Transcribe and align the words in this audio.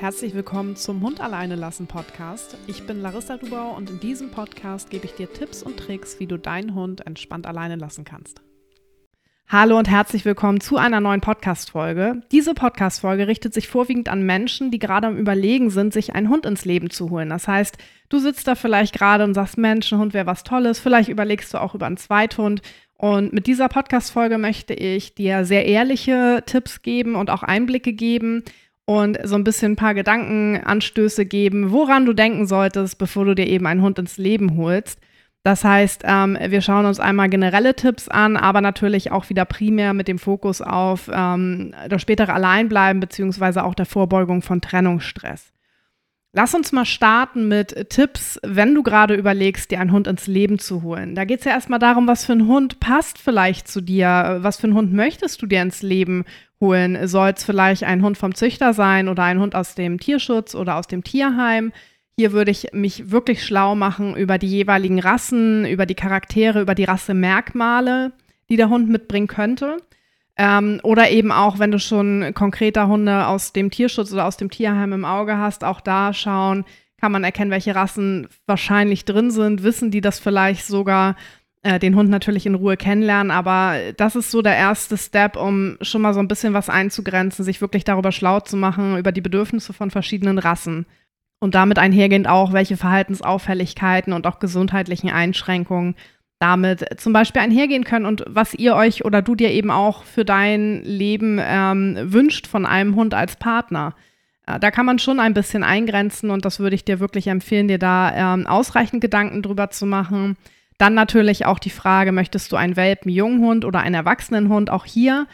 Herzlich 0.00 0.32
willkommen 0.32 0.76
zum 0.76 1.02
Hund 1.02 1.20
alleine 1.20 1.56
lassen 1.56 1.88
Podcast. 1.88 2.56
Ich 2.68 2.86
bin 2.86 3.02
Larissa 3.02 3.36
Dubau 3.36 3.74
und 3.76 3.90
in 3.90 3.98
diesem 3.98 4.30
Podcast 4.30 4.90
gebe 4.90 5.06
ich 5.06 5.14
dir 5.14 5.32
Tipps 5.32 5.60
und 5.60 5.76
Tricks, 5.76 6.20
wie 6.20 6.28
du 6.28 6.36
deinen 6.36 6.76
Hund 6.76 7.04
entspannt 7.04 7.48
alleine 7.48 7.74
lassen 7.74 8.04
kannst. 8.04 8.40
Hallo 9.48 9.76
und 9.76 9.90
herzlich 9.90 10.24
willkommen 10.24 10.60
zu 10.60 10.76
einer 10.76 11.00
neuen 11.00 11.20
Podcast-Folge. 11.20 12.22
Diese 12.30 12.54
Podcast-Folge 12.54 13.26
richtet 13.26 13.52
sich 13.54 13.66
vorwiegend 13.66 14.08
an 14.08 14.22
Menschen, 14.22 14.70
die 14.70 14.78
gerade 14.78 15.08
am 15.08 15.16
Überlegen 15.16 15.68
sind, 15.68 15.92
sich 15.92 16.14
einen 16.14 16.28
Hund 16.28 16.46
ins 16.46 16.64
Leben 16.64 16.90
zu 16.90 17.10
holen. 17.10 17.30
Das 17.30 17.48
heißt, 17.48 17.76
du 18.08 18.20
sitzt 18.20 18.46
da 18.46 18.54
vielleicht 18.54 18.94
gerade 18.94 19.24
und 19.24 19.34
sagst, 19.34 19.58
Mensch, 19.58 19.92
ein 19.92 19.98
Hund 19.98 20.14
wäre 20.14 20.26
was 20.26 20.44
Tolles. 20.44 20.78
Vielleicht 20.78 21.08
überlegst 21.08 21.52
du 21.52 21.60
auch 21.60 21.74
über 21.74 21.86
einen 21.86 21.96
Zweithund. 21.96 22.62
Und 22.94 23.32
mit 23.32 23.48
dieser 23.48 23.68
Podcast-Folge 23.68 24.38
möchte 24.38 24.74
ich 24.74 25.16
dir 25.16 25.44
sehr 25.44 25.66
ehrliche 25.66 26.44
Tipps 26.46 26.82
geben 26.82 27.16
und 27.16 27.30
auch 27.30 27.42
Einblicke 27.42 27.92
geben 27.92 28.44
und 28.88 29.18
so 29.22 29.34
ein 29.34 29.44
bisschen 29.44 29.72
ein 29.72 29.76
paar 29.76 29.92
Gedankenanstöße 29.92 31.26
geben, 31.26 31.72
woran 31.72 32.06
du 32.06 32.14
denken 32.14 32.46
solltest, 32.46 32.96
bevor 32.96 33.26
du 33.26 33.34
dir 33.34 33.46
eben 33.46 33.66
einen 33.66 33.82
Hund 33.82 33.98
ins 33.98 34.16
Leben 34.16 34.56
holst. 34.56 34.98
Das 35.42 35.62
heißt, 35.62 36.04
ähm, 36.06 36.38
wir 36.48 36.62
schauen 36.62 36.86
uns 36.86 36.98
einmal 36.98 37.28
generelle 37.28 37.76
Tipps 37.76 38.08
an, 38.08 38.38
aber 38.38 38.62
natürlich 38.62 39.12
auch 39.12 39.28
wieder 39.28 39.44
primär 39.44 39.92
mit 39.92 40.08
dem 40.08 40.18
Fokus 40.18 40.62
auf 40.62 41.10
ähm, 41.12 41.74
das 41.90 42.00
spätere 42.00 42.32
Alleinbleiben 42.32 42.98
beziehungsweise 42.98 43.62
auch 43.62 43.74
der 43.74 43.84
Vorbeugung 43.84 44.40
von 44.40 44.62
Trennungsstress. 44.62 45.52
Lass 46.32 46.54
uns 46.54 46.72
mal 46.72 46.84
starten 46.84 47.48
mit 47.48 47.88
Tipps, 47.88 48.38
wenn 48.42 48.74
du 48.74 48.82
gerade 48.82 49.14
überlegst, 49.14 49.70
dir 49.70 49.80
einen 49.80 49.92
Hund 49.92 50.06
ins 50.06 50.26
Leben 50.26 50.58
zu 50.58 50.82
holen. 50.82 51.14
Da 51.14 51.24
geht 51.24 51.38
es 51.38 51.46
ja 51.46 51.52
erstmal 51.52 51.78
darum, 51.78 52.06
was 52.06 52.26
für 52.26 52.34
ein 52.34 52.46
Hund 52.46 52.80
passt 52.80 53.16
vielleicht 53.18 53.66
zu 53.66 53.80
dir, 53.80 54.38
was 54.40 54.58
für 54.58 54.66
einen 54.66 54.76
Hund 54.76 54.92
möchtest 54.92 55.40
du 55.40 55.46
dir 55.46 55.62
ins 55.62 55.80
Leben 55.80 56.26
holen. 56.60 57.08
Soll 57.08 57.30
es 57.30 57.44
vielleicht 57.44 57.84
ein 57.84 58.02
Hund 58.02 58.18
vom 58.18 58.34
Züchter 58.34 58.74
sein 58.74 59.08
oder 59.08 59.22
ein 59.22 59.40
Hund 59.40 59.54
aus 59.54 59.74
dem 59.74 59.98
Tierschutz 59.98 60.54
oder 60.54 60.76
aus 60.76 60.86
dem 60.86 61.02
Tierheim? 61.02 61.72
Hier 62.18 62.32
würde 62.32 62.50
ich 62.50 62.68
mich 62.72 63.10
wirklich 63.10 63.42
schlau 63.42 63.74
machen 63.74 64.14
über 64.14 64.36
die 64.36 64.48
jeweiligen 64.48 64.98
Rassen, 64.98 65.64
über 65.64 65.86
die 65.86 65.94
Charaktere, 65.94 66.60
über 66.60 66.74
die 66.74 66.84
Rassemerkmale, 66.84 68.12
die 68.50 68.56
der 68.56 68.68
Hund 68.68 68.90
mitbringen 68.90 69.28
könnte. 69.28 69.78
Ähm, 70.38 70.80
oder 70.84 71.10
eben 71.10 71.32
auch, 71.32 71.58
wenn 71.58 71.72
du 71.72 71.80
schon 71.80 72.32
konkreter 72.32 72.86
Hunde 72.86 73.26
aus 73.26 73.52
dem 73.52 73.70
Tierschutz 73.70 74.12
oder 74.12 74.26
aus 74.26 74.36
dem 74.36 74.50
Tierheim 74.50 74.92
im 74.92 75.04
Auge 75.04 75.36
hast, 75.36 75.64
auch 75.64 75.80
da 75.80 76.12
schauen, 76.14 76.64
kann 77.00 77.12
man 77.12 77.24
erkennen, 77.24 77.50
welche 77.50 77.74
Rassen 77.74 78.28
wahrscheinlich 78.46 79.04
drin 79.04 79.30
sind. 79.30 79.62
Wissen 79.62 79.90
die 79.90 80.00
das 80.00 80.20
vielleicht 80.20 80.66
sogar? 80.66 81.16
Äh, 81.62 81.80
den 81.80 81.96
Hund 81.96 82.08
natürlich 82.08 82.46
in 82.46 82.54
Ruhe 82.54 82.76
kennenlernen, 82.76 83.32
aber 83.32 83.74
das 83.96 84.14
ist 84.14 84.30
so 84.30 84.42
der 84.42 84.56
erste 84.56 84.96
Step, 84.96 85.36
um 85.36 85.76
schon 85.80 86.02
mal 86.02 86.14
so 86.14 86.20
ein 86.20 86.28
bisschen 86.28 86.54
was 86.54 86.68
einzugrenzen, 86.68 87.44
sich 87.44 87.60
wirklich 87.60 87.82
darüber 87.82 88.12
schlau 88.12 88.38
zu 88.38 88.56
machen, 88.56 88.96
über 88.96 89.10
die 89.10 89.20
Bedürfnisse 89.20 89.72
von 89.72 89.90
verschiedenen 89.90 90.38
Rassen. 90.38 90.86
Und 91.40 91.56
damit 91.56 91.78
einhergehend 91.78 92.28
auch, 92.28 92.52
welche 92.52 92.76
Verhaltensauffälligkeiten 92.76 94.12
und 94.12 94.26
auch 94.26 94.38
gesundheitlichen 94.38 95.10
Einschränkungen 95.10 95.96
damit 96.38 97.00
zum 97.00 97.12
Beispiel 97.12 97.42
einhergehen 97.42 97.84
können 97.84 98.06
und 98.06 98.24
was 98.26 98.54
ihr 98.54 98.76
euch 98.76 99.04
oder 99.04 99.22
du 99.22 99.34
dir 99.34 99.50
eben 99.50 99.70
auch 99.70 100.04
für 100.04 100.24
dein 100.24 100.84
Leben 100.84 101.40
ähm, 101.42 101.96
wünscht 102.00 102.46
von 102.46 102.64
einem 102.64 102.94
Hund 102.94 103.12
als 103.14 103.36
Partner. 103.36 103.94
Äh, 104.46 104.60
da 104.60 104.70
kann 104.70 104.86
man 104.86 104.98
schon 104.98 105.18
ein 105.18 105.34
bisschen 105.34 105.64
eingrenzen 105.64 106.30
und 106.30 106.44
das 106.44 106.60
würde 106.60 106.76
ich 106.76 106.84
dir 106.84 107.00
wirklich 107.00 107.26
empfehlen, 107.26 107.68
dir 107.68 107.78
da 107.78 108.34
ähm, 108.34 108.46
ausreichend 108.46 109.00
Gedanken 109.00 109.42
drüber 109.42 109.70
zu 109.70 109.84
machen. 109.84 110.36
Dann 110.78 110.94
natürlich 110.94 111.44
auch 111.44 111.58
die 111.58 111.70
Frage, 111.70 112.12
möchtest 112.12 112.52
du 112.52 112.56
einen 112.56 112.76
Welpen-Junghund 112.76 113.64
oder 113.64 113.80
einen 113.80 113.96
Erwachsenenhund? 113.96 114.70
Auch 114.70 114.84
hier, 114.84 115.26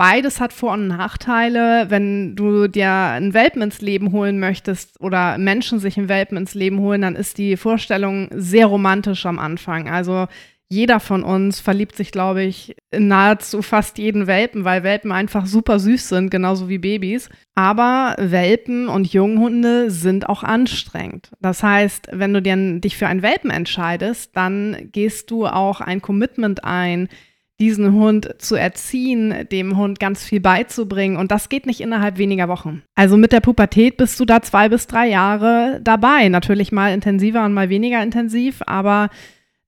beides 0.00 0.40
hat 0.40 0.54
Vor- 0.54 0.72
und 0.72 0.88
Nachteile. 0.88 1.90
Wenn 1.90 2.34
du 2.34 2.68
dir 2.68 2.90
einen 2.90 3.34
Welpen 3.34 3.60
ins 3.60 3.82
Leben 3.82 4.12
holen 4.12 4.40
möchtest 4.40 4.98
oder 4.98 5.36
Menschen 5.36 5.78
sich 5.78 5.98
einen 5.98 6.08
Welpen 6.08 6.38
ins 6.38 6.54
Leben 6.54 6.78
holen, 6.78 7.02
dann 7.02 7.16
ist 7.16 7.36
die 7.36 7.58
Vorstellung 7.58 8.30
sehr 8.32 8.64
romantisch 8.64 9.26
am 9.26 9.38
Anfang. 9.38 9.90
Also 9.90 10.26
jeder 10.70 11.00
von 11.00 11.22
uns 11.22 11.60
verliebt 11.60 11.96
sich, 11.96 12.12
glaube 12.12 12.42
ich, 12.44 12.76
in 12.90 13.08
nahezu 13.08 13.60
fast 13.60 13.98
jeden 13.98 14.26
Welpen, 14.26 14.64
weil 14.64 14.84
Welpen 14.84 15.12
einfach 15.12 15.44
super 15.44 15.78
süß 15.78 16.08
sind, 16.08 16.30
genauso 16.30 16.70
wie 16.70 16.78
Babys. 16.78 17.28
Aber 17.54 18.14
Welpen 18.16 18.88
und 18.88 19.12
Junghunde 19.12 19.90
sind 19.90 20.30
auch 20.30 20.42
anstrengend. 20.42 21.30
Das 21.40 21.62
heißt, 21.62 22.08
wenn 22.12 22.32
du 22.32 22.40
dir, 22.40 22.56
dich 22.80 22.96
für 22.96 23.06
einen 23.06 23.20
Welpen 23.20 23.50
entscheidest, 23.50 24.34
dann 24.34 24.88
gehst 24.92 25.30
du 25.30 25.46
auch 25.46 25.82
ein 25.82 26.00
Commitment 26.00 26.64
ein, 26.64 27.10
diesen 27.60 27.92
Hund 27.92 28.34
zu 28.38 28.56
erziehen, 28.56 29.46
dem 29.52 29.76
Hund 29.76 30.00
ganz 30.00 30.24
viel 30.24 30.40
beizubringen. 30.40 31.16
Und 31.16 31.30
das 31.30 31.48
geht 31.48 31.66
nicht 31.66 31.80
innerhalb 31.80 32.18
weniger 32.18 32.48
Wochen. 32.48 32.82
Also 32.94 33.16
mit 33.16 33.32
der 33.32 33.40
Pubertät 33.40 33.96
bist 33.96 34.18
du 34.18 34.24
da 34.24 34.42
zwei 34.42 34.68
bis 34.68 34.86
drei 34.86 35.08
Jahre 35.08 35.80
dabei. 35.82 36.28
Natürlich 36.28 36.72
mal 36.72 36.92
intensiver 36.92 37.44
und 37.44 37.52
mal 37.52 37.68
weniger 37.68 38.02
intensiv, 38.02 38.62
aber 38.66 39.10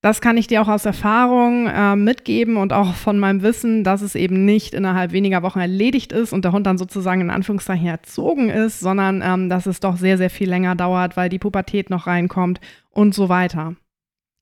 das 0.03 0.21
kann 0.21 0.37
ich 0.37 0.49
dir 0.49 0.61
auch 0.61 0.69
aus 0.69 0.85
Erfahrung 0.85 1.69
äh, 1.69 1.95
mitgeben 1.95 2.57
und 2.57 2.73
auch 2.73 2.95
von 2.95 3.21
meinem 3.21 3.43
Wissen, 3.43 3.85
dass 3.85 4.03
es 4.03 4.17
eben 4.17 4.45
nicht 4.45 4.75
innerhalb 4.75 5.13
weniger 5.13 5.45
Wochen 5.45 5.61
erledigt 5.61 6.11
ist 6.11 6.33
und 6.33 6.45
der 6.45 6.51
Hund 6.51 6.67
dann 6.67 6.77
sozusagen 6.77 7.21
in 7.21 7.31
Anführungszeichen 7.31 7.87
erzogen 7.87 8.51
ist, 8.51 8.81
sondern 8.81 9.23
ähm, 9.25 9.49
dass 9.49 9.67
es 9.67 9.79
doch 9.79 9.97
sehr, 9.97 10.19
sehr 10.19 10.31
viel 10.31 10.49
länger 10.49 10.75
dauert, 10.75 11.17
weil 11.17 11.29
die 11.29 11.39
Pubertät 11.39 11.89
noch 11.89 12.09
reinkommt 12.09 12.61
und 12.91 13.15
so 13.15 13.29
weiter. 13.29 13.77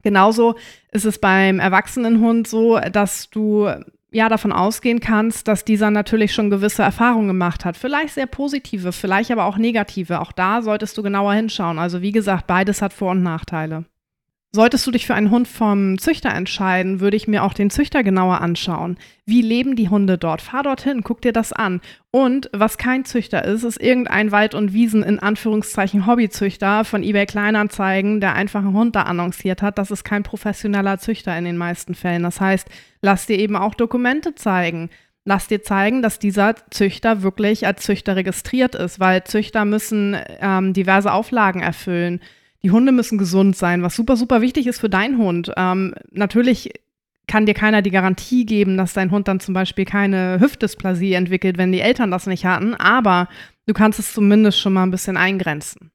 Genauso 0.02 0.54
ist 0.92 1.04
es 1.04 1.18
beim 1.18 1.58
Erwachsenenhund 1.58 2.46
so, 2.46 2.78
dass 2.78 3.30
du 3.30 3.68
ja 4.12 4.28
davon 4.28 4.52
ausgehen 4.52 5.00
kannst, 5.00 5.46
dass 5.48 5.64
dieser 5.64 5.90
natürlich 5.90 6.34
schon 6.34 6.50
gewisse 6.50 6.82
Erfahrungen 6.82 7.28
gemacht 7.28 7.64
hat. 7.64 7.76
Vielleicht 7.76 8.14
sehr 8.14 8.26
positive, 8.26 8.92
vielleicht 8.92 9.30
aber 9.30 9.44
auch 9.44 9.56
negative. 9.56 10.20
Auch 10.20 10.32
da 10.32 10.62
solltest 10.62 10.98
du 10.98 11.02
genauer 11.02 11.34
hinschauen. 11.34 11.78
Also 11.78 12.02
wie 12.02 12.12
gesagt, 12.12 12.46
beides 12.46 12.82
hat 12.82 12.92
Vor- 12.92 13.12
und 13.12 13.22
Nachteile. 13.22 13.84
Solltest 14.52 14.84
du 14.84 14.90
dich 14.90 15.06
für 15.06 15.14
einen 15.14 15.30
Hund 15.30 15.46
vom 15.46 15.96
Züchter 15.98 16.30
entscheiden, 16.30 16.98
würde 16.98 17.16
ich 17.16 17.28
mir 17.28 17.44
auch 17.44 17.54
den 17.54 17.70
Züchter 17.70 18.02
genauer 18.02 18.40
anschauen. 18.40 18.98
Wie 19.24 19.42
leben 19.42 19.76
die 19.76 19.88
Hunde 19.88 20.18
dort? 20.18 20.42
Fahr 20.42 20.64
dorthin, 20.64 21.04
guck 21.04 21.22
dir 21.22 21.32
das 21.32 21.52
an. 21.52 21.80
Und 22.10 22.50
was 22.52 22.76
kein 22.76 23.04
Züchter 23.04 23.44
ist, 23.44 23.62
ist 23.62 23.80
irgendein 23.80 24.32
Wald- 24.32 24.56
und 24.56 24.72
Wiesen 24.72 25.04
in 25.04 25.20
Anführungszeichen 25.20 26.04
Hobbyzüchter 26.04 26.84
von 26.84 27.04
eBay 27.04 27.26
Kleinanzeigen, 27.26 28.20
der 28.20 28.34
einfach 28.34 28.62
einen 28.62 28.74
Hund 28.74 28.96
da 28.96 29.02
annonciert 29.02 29.62
hat. 29.62 29.78
Das 29.78 29.92
ist 29.92 30.02
kein 30.02 30.24
professioneller 30.24 30.98
Züchter 30.98 31.38
in 31.38 31.44
den 31.44 31.56
meisten 31.56 31.94
Fällen. 31.94 32.24
Das 32.24 32.40
heißt, 32.40 32.66
lass 33.02 33.26
dir 33.26 33.38
eben 33.38 33.54
auch 33.54 33.76
Dokumente 33.76 34.34
zeigen. 34.34 34.90
Lass 35.24 35.46
dir 35.46 35.62
zeigen, 35.62 36.02
dass 36.02 36.18
dieser 36.18 36.56
Züchter 36.70 37.22
wirklich 37.22 37.68
als 37.68 37.84
Züchter 37.84 38.16
registriert 38.16 38.74
ist, 38.74 38.98
weil 38.98 39.22
Züchter 39.22 39.64
müssen 39.64 40.16
ähm, 40.40 40.72
diverse 40.72 41.12
Auflagen 41.12 41.60
erfüllen 41.60 42.20
die 42.62 42.70
Hunde 42.70 42.92
müssen 42.92 43.18
gesund 43.18 43.56
sein, 43.56 43.82
was 43.82 43.96
super, 43.96 44.16
super 44.16 44.40
wichtig 44.40 44.66
ist 44.66 44.80
für 44.80 44.90
deinen 44.90 45.18
Hund. 45.18 45.52
Ähm, 45.56 45.94
natürlich 46.10 46.72
kann 47.26 47.46
dir 47.46 47.54
keiner 47.54 47.80
die 47.80 47.90
Garantie 47.92 48.44
geben, 48.44 48.76
dass 48.76 48.92
dein 48.92 49.10
Hund 49.10 49.28
dann 49.28 49.40
zum 49.40 49.54
Beispiel 49.54 49.84
keine 49.84 50.40
Hüftdysplasie 50.40 51.14
entwickelt, 51.14 51.58
wenn 51.58 51.72
die 51.72 51.80
Eltern 51.80 52.10
das 52.10 52.26
nicht 52.26 52.44
hatten, 52.44 52.74
aber 52.74 53.28
du 53.66 53.72
kannst 53.72 53.98
es 53.98 54.12
zumindest 54.12 54.58
schon 54.58 54.72
mal 54.72 54.82
ein 54.82 54.90
bisschen 54.90 55.16
eingrenzen. 55.16 55.92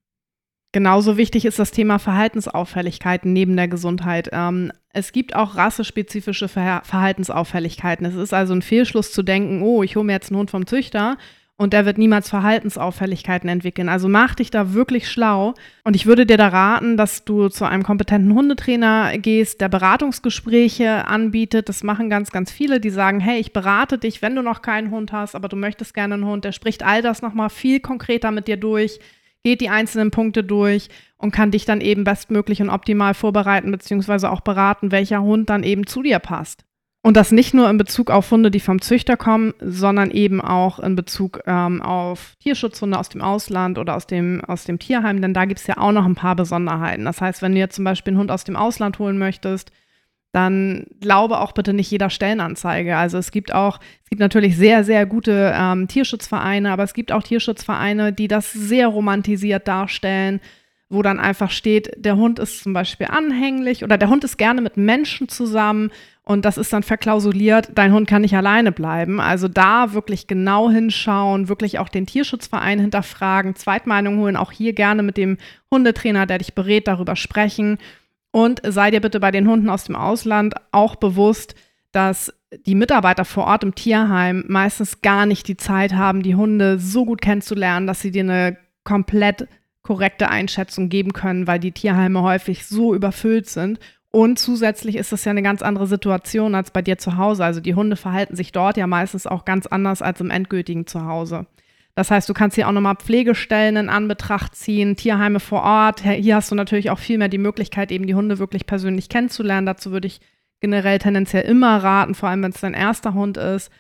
Genauso 0.72 1.18
wichtig 1.18 1.46
ist 1.46 1.60
das 1.60 1.72
Thema 1.72 2.00
Verhaltensauffälligkeiten 2.00 3.32
neben 3.32 3.56
der 3.56 3.68
Gesundheit. 3.68 4.30
Ähm, 4.34 4.72
es 4.90 5.12
gibt 5.12 5.36
auch 5.36 5.56
rassespezifische 5.56 6.48
Ver 6.50 6.82
Verhaltensauffälligkeiten. 6.84 8.06
Es 8.06 8.16
ist 8.16 8.34
also 8.34 8.54
ein 8.54 8.62
Fehlschluss 8.62 9.12
zu 9.12 9.24
denken, 9.24 9.62
oh, 9.62 9.84
ich 9.84 9.96
hole 9.96 10.06
mir 10.06 10.14
jetzt 10.14 10.32
einen 10.32 10.40
Hund 10.40 10.52
vom 10.52 10.68
Züchter 10.68 11.18
und 11.58 11.72
der 11.72 11.86
wird 11.86 11.98
niemals 11.98 12.30
Verhaltensauffälligkeiten 12.30 13.50
entwickeln. 13.50 13.88
Also 13.88 14.10
mach 14.10 14.36
dich 14.36 14.52
da 14.52 14.74
wirklich 14.74 15.10
schlau. 15.10 15.54
Und 15.86 15.96
ich 15.96 16.06
würde 16.06 16.26
dir 16.26 16.36
da 16.36 16.50
raten, 16.50 16.98
dass 16.98 17.24
du 17.24 17.48
zu 17.48 17.64
einem 17.64 17.84
kompetenten 17.84 18.34
Hundetrainer 18.34 19.18
gehst, 19.18 19.62
der 19.62 19.70
Beratungsgespräche 19.70 21.08
anbietet. 21.08 21.70
Das 21.70 21.82
machen 21.82 22.10
ganz, 22.10 22.32
ganz 22.32 22.52
viele, 22.52 22.82
die 22.82 22.90
sagen, 22.90 23.22
hey, 23.22 23.40
ich 23.40 23.54
berate 23.54 23.98
dich, 23.98 24.22
wenn 24.22 24.36
du 24.36 24.42
noch 24.42 24.62
keinen 24.62 24.92
Hund 24.92 25.14
hast, 25.14 25.34
aber 25.34 25.48
du 25.48 25.56
möchtest 25.56 25.94
gerne 25.94 26.16
einen 26.16 26.26
Hund. 26.26 26.44
Der 26.44 26.52
spricht 26.52 26.84
all 26.84 27.02
das 27.02 27.22
nochmal 27.22 27.50
viel 27.50 27.80
konkreter 27.80 28.32
mit 28.32 28.50
dir 28.50 28.58
durch, 28.58 29.00
geht 29.44 29.62
die 29.62 29.70
einzelnen 29.70 30.12
Punkte 30.12 30.44
durch 30.44 30.90
und 31.18 31.32
kann 31.32 31.52
dich 31.52 31.64
dann 31.64 31.80
eben 31.80 32.04
bestmöglich 32.04 32.62
und 32.62 32.70
optimal 32.70 33.14
vorbereiten, 33.14 33.72
beziehungsweise 33.72 34.30
auch 34.30 34.42
beraten, 34.42 34.92
welcher 34.92 35.22
Hund 35.22 35.50
dann 35.50 35.64
eben 35.64 35.88
zu 35.88 36.04
dir 36.04 36.20
passt. 36.20 36.66
Und 37.06 37.16
das 37.16 37.32
nicht 37.32 37.54
nur 37.54 37.70
in 37.70 37.78
Bezug 37.78 38.10
auf 38.10 38.32
Hunde, 38.32 38.50
die 38.50 38.60
vom 38.60 38.82
Züchter 38.82 39.16
kommen, 39.16 39.54
sondern 39.60 40.10
eben 40.10 40.42
auch 40.42 40.80
in 40.80 40.96
Bezug 40.96 41.40
ähm, 41.46 41.84
auf 41.84 42.34
Tierschutzhunde 42.40 42.98
aus 42.98 43.10
dem 43.10 43.22
Ausland 43.22 43.78
oder 43.78 43.96
aus 43.96 44.08
dem, 44.08 44.44
aus 44.44 44.64
dem 44.64 44.80
Tierheim, 44.80 45.22
denn 45.22 45.36
da 45.36 45.46
gibt 45.46 45.60
es 45.60 45.68
ja 45.68 45.78
auch 45.78 45.92
noch 45.92 46.06
ein 46.08 46.16
paar 46.16 46.36
Besonderheiten. 46.36 47.06
Das 47.06 47.22
heißt, 47.22 47.44
wenn 47.44 47.52
du 47.52 47.60
jetzt 47.60 47.76
zum 47.76 47.86
Beispiel 47.86 48.14
einen 48.14 48.22
Hund 48.22 48.32
aus 48.32 48.44
dem 48.44 48.56
Ausland 48.56 48.98
holen 48.98 49.20
möchtest, 49.20 49.72
dann 50.32 50.88
glaube 51.00 51.42
auch 51.42 51.52
bitte 51.52 51.74
nicht 51.74 51.92
jeder 51.92 52.10
Stellenanzeige. 52.10 52.98
Also 52.98 53.20
es 53.20 53.30
gibt 53.30 53.54
auch, 53.54 53.80
es 54.04 54.10
gibt 54.10 54.20
natürlich 54.20 54.58
sehr, 54.58 54.84
sehr 54.84 55.06
gute 55.06 55.54
ähm, 55.56 55.88
Tierschutzvereine, 55.88 56.72
aber 56.72 56.82
es 56.82 56.96
gibt 56.96 57.12
auch 57.12 57.22
Tierschutzvereine, 57.22 58.14
die 58.14 58.28
das 58.28 58.52
sehr 58.52 58.88
romantisiert 58.88 59.68
darstellen 59.68 60.42
wo 60.90 61.02
dann 61.02 61.20
einfach 61.20 61.52
steht, 61.52 61.92
der 61.98 62.16
Hund 62.16 62.40
ist 62.40 62.64
zum 62.64 62.74
Beispiel 62.74 63.08
anhänglich 63.08 63.84
oder 63.84 63.98
der 63.98 64.10
Hund 64.10 64.24
ist 64.24 64.38
gerne 64.38 64.62
mit 64.62 64.78
Menschen 64.78 65.28
zusammen 65.28 65.92
und 66.24 66.44
das 66.44 66.58
ist 66.58 66.74
dann 66.74 66.84
verklausuliert, 66.84 67.70
dein 67.76 67.94
Hund 67.94 68.08
kann 68.08 68.24
nicht 68.24 68.36
alleine 68.36 68.72
bleiben. 68.72 69.20
Also 69.20 69.48
da 69.48 69.94
wirklich 69.94 70.26
genau 70.26 70.72
hinschauen, 70.72 71.50
wirklich 71.50 71.78
auch 71.78 71.90
den 71.90 72.08
Tierschutzverein 72.08 72.80
hinterfragen, 72.80 73.56
Zweitmeinung 73.56 74.18
holen, 74.18 74.36
auch 74.36 74.52
hier 74.52 74.74
gerne 74.74 75.04
mit 75.04 75.18
dem 75.18 75.38
Hundetrainer, 75.72 76.26
der 76.26 76.40
dich 76.40 76.56
berät, 76.56 76.88
darüber 76.88 77.16
sprechen. 77.16 77.78
Und 78.32 78.62
sei 78.64 78.90
dir 78.90 79.02
bitte 79.02 79.20
bei 79.20 79.32
den 79.32 79.48
Hunden 79.48 79.70
aus 79.70 79.86
dem 79.86 79.96
Ausland 79.96 80.56
auch 80.72 80.96
bewusst, 80.96 81.56
dass 81.92 82.34
die 82.66 82.76
Mitarbeiter 82.76 83.24
vor 83.24 83.46
Ort 83.46 83.64
im 83.64 83.76
Tierheim 83.76 84.44
meistens 84.48 85.02
gar 85.02 85.26
nicht 85.26 85.48
die 85.48 85.58
Zeit 85.58 85.94
haben, 85.94 86.24
die 86.24 86.36
Hunde 86.36 86.80
so 86.80 87.06
gut 87.06 87.22
kennenzulernen, 87.22 87.86
dass 87.86 88.02
sie 88.02 88.12
dir 88.12 88.24
eine 88.24 88.58
komplett 88.84 89.48
korrekte 89.86 90.30
Einschätzung 90.30 90.90
geben 90.90 91.14
können, 91.14 91.46
weil 91.46 91.60
die 91.60 91.72
Tierheime 91.72 92.24
häufig 92.24 92.66
so 92.66 92.96
überfüllt 92.96 93.48
sind. 93.48 93.80
Und 94.10 94.40
zusätzlich 94.40 94.96
ist 94.96 95.12
das 95.12 95.26
ja 95.26 95.30
eine 95.30 95.44
ganz 95.44 95.62
andere 95.62 95.86
Situation 95.88 96.56
als 96.56 96.72
bei 96.72 96.82
dir 96.82 96.98
zu 96.98 97.18
Hause. 97.18 97.46
Also 97.46 97.60
die 97.60 97.76
Hunde 97.76 97.96
verhalten 97.96 98.36
sich 98.36 98.52
dort 98.52 98.78
ja 98.78 98.88
meistens 98.88 99.28
auch 99.28 99.46
ganz 99.46 99.68
anders 99.68 100.02
als 100.02 100.22
im 100.22 100.32
endgültigen 100.32 100.88
Zuhause. 100.88 101.46
Das 101.94 102.12
heißt, 102.12 102.28
du 102.28 102.34
kannst 102.34 102.56
hier 102.56 102.68
auch 102.68 102.72
nochmal 102.72 102.96
Pflegestellen 102.96 103.78
in 103.78 103.90
Anbetracht 103.90 104.56
ziehen, 104.56 104.96
Tierheime 104.96 105.40
vor 105.40 105.62
Ort. 105.62 106.02
Hier 106.02 106.36
hast 106.36 106.52
du 106.52 106.56
natürlich 106.56 106.90
auch 106.90 107.00
viel 107.00 107.18
mehr 107.18 107.30
die 107.30 107.38
Möglichkeit, 107.38 107.92
eben 107.92 108.08
die 108.08 108.16
Hunde 108.16 108.40
wirklich 108.40 108.66
persönlich 108.66 109.08
kennenzulernen. 109.08 109.68
Dazu 109.68 109.92
würde 109.92 110.08
ich 110.08 110.20
generell 110.62 110.98
tendenziell 110.98 111.44
immer 111.44 111.78
raten, 111.78 112.16
vor 112.16 112.30
allem 112.30 112.42
wenn 112.42 112.52
es 112.52 112.62
dein 112.62 112.74
erster 112.74 113.14
Hund 113.14 113.38
ist. 113.38 113.72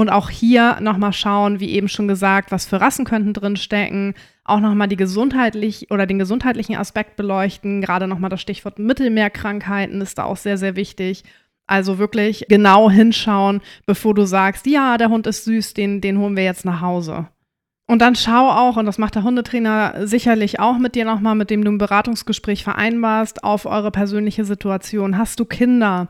Und 0.00 0.08
auch 0.08 0.30
hier 0.30 0.78
nochmal 0.80 1.12
schauen, 1.12 1.60
wie 1.60 1.72
eben 1.72 1.86
schon 1.86 2.08
gesagt, 2.08 2.52
was 2.52 2.64
für 2.64 2.80
Rassen 2.80 3.04
könnten 3.04 3.34
drin 3.34 3.56
stecken. 3.56 4.14
Auch 4.44 4.58
nochmal 4.58 4.88
die 4.88 4.96
gesundheitlich 4.96 5.90
oder 5.90 6.06
den 6.06 6.18
gesundheitlichen 6.18 6.74
Aspekt 6.76 7.16
beleuchten. 7.16 7.82
Gerade 7.82 8.08
nochmal 8.08 8.30
das 8.30 8.40
Stichwort 8.40 8.78
Mittelmeerkrankheiten 8.78 10.00
ist 10.00 10.16
da 10.16 10.24
auch 10.24 10.38
sehr, 10.38 10.56
sehr 10.56 10.74
wichtig. 10.74 11.22
Also 11.66 11.98
wirklich 11.98 12.46
genau 12.48 12.90
hinschauen, 12.90 13.60
bevor 13.84 14.14
du 14.14 14.24
sagst, 14.24 14.66
ja, 14.66 14.96
der 14.96 15.10
Hund 15.10 15.26
ist 15.26 15.44
süß, 15.44 15.74
den, 15.74 16.00
den 16.00 16.16
holen 16.16 16.34
wir 16.34 16.44
jetzt 16.44 16.64
nach 16.64 16.80
Hause. 16.80 17.28
Und 17.86 18.00
dann 18.00 18.16
schau 18.16 18.48
auch, 18.48 18.78
und 18.78 18.86
das 18.86 18.96
macht 18.96 19.16
der 19.16 19.22
Hundetrainer 19.22 20.06
sicherlich 20.06 20.60
auch 20.60 20.78
mit 20.78 20.94
dir 20.94 21.04
nochmal, 21.04 21.34
mit 21.34 21.50
dem 21.50 21.62
du 21.62 21.72
ein 21.72 21.76
Beratungsgespräch 21.76 22.64
vereinbarst, 22.64 23.44
auf 23.44 23.66
eure 23.66 23.90
persönliche 23.90 24.46
Situation. 24.46 25.18
Hast 25.18 25.38
du 25.40 25.44
Kinder? 25.44 26.08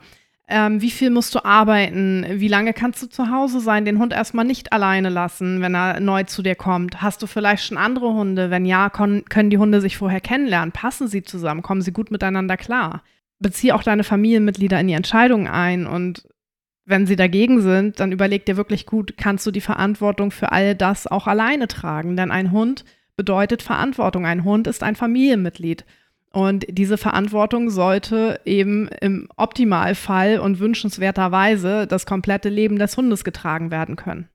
Ähm, 0.52 0.82
wie 0.82 0.90
viel 0.90 1.10
musst 1.10 1.32
du 1.36 1.44
arbeiten? 1.44 2.26
Wie 2.28 2.48
lange 2.48 2.72
kannst 2.72 3.00
du 3.02 3.06
zu 3.06 3.30
Hause 3.30 3.60
sein? 3.60 3.84
Den 3.84 4.00
Hund 4.00 4.12
erstmal 4.12 4.44
nicht 4.44 4.72
alleine 4.72 5.08
lassen, 5.08 5.60
wenn 5.60 5.76
er 5.76 6.00
neu 6.00 6.24
zu 6.24 6.42
dir 6.42 6.56
kommt. 6.56 7.00
Hast 7.00 7.22
du 7.22 7.28
vielleicht 7.28 7.64
schon 7.64 7.78
andere 7.78 8.12
Hunde? 8.12 8.50
Wenn 8.50 8.66
ja, 8.66 8.90
können 8.90 9.50
die 9.50 9.58
Hunde 9.58 9.80
sich 9.80 9.96
vorher 9.96 10.20
kennenlernen? 10.20 10.72
Passen 10.72 11.06
sie 11.06 11.22
zusammen? 11.22 11.62
Kommen 11.62 11.82
sie 11.82 11.92
gut 11.92 12.10
miteinander 12.10 12.56
klar? 12.56 13.04
Bezieh 13.38 13.70
auch 13.70 13.84
deine 13.84 14.02
Familienmitglieder 14.02 14.80
in 14.80 14.88
die 14.88 14.94
Entscheidung 14.94 15.46
ein 15.46 15.86
und 15.86 16.24
wenn 16.84 17.06
sie 17.06 17.14
dagegen 17.16 17.60
sind, 17.60 18.00
dann 18.00 18.10
überleg 18.10 18.44
dir 18.44 18.56
wirklich 18.56 18.84
gut, 18.84 19.14
kannst 19.16 19.46
du 19.46 19.52
die 19.52 19.60
Verantwortung 19.60 20.32
für 20.32 20.50
all 20.50 20.74
das 20.74 21.06
auch 21.06 21.28
alleine 21.28 21.68
tragen? 21.68 22.16
Denn 22.16 22.32
ein 22.32 22.50
Hund 22.50 22.84
bedeutet 23.16 23.62
Verantwortung. 23.62 24.26
Ein 24.26 24.42
Hund 24.42 24.66
ist 24.66 24.82
ein 24.82 24.96
Familienmitglied. 24.96 25.84
Und 26.32 26.64
diese 26.68 26.96
Verantwortung 26.96 27.70
sollte 27.70 28.40
eben 28.44 28.88
im 29.00 29.28
Optimalfall 29.36 30.38
und 30.38 30.60
wünschenswerterweise 30.60 31.86
das 31.88 32.06
komplette 32.06 32.48
Leben 32.48 32.78
des 32.78 32.96
Hundes 32.96 33.24
getragen 33.24 33.70
werden 33.70 33.96
können. 33.96 34.28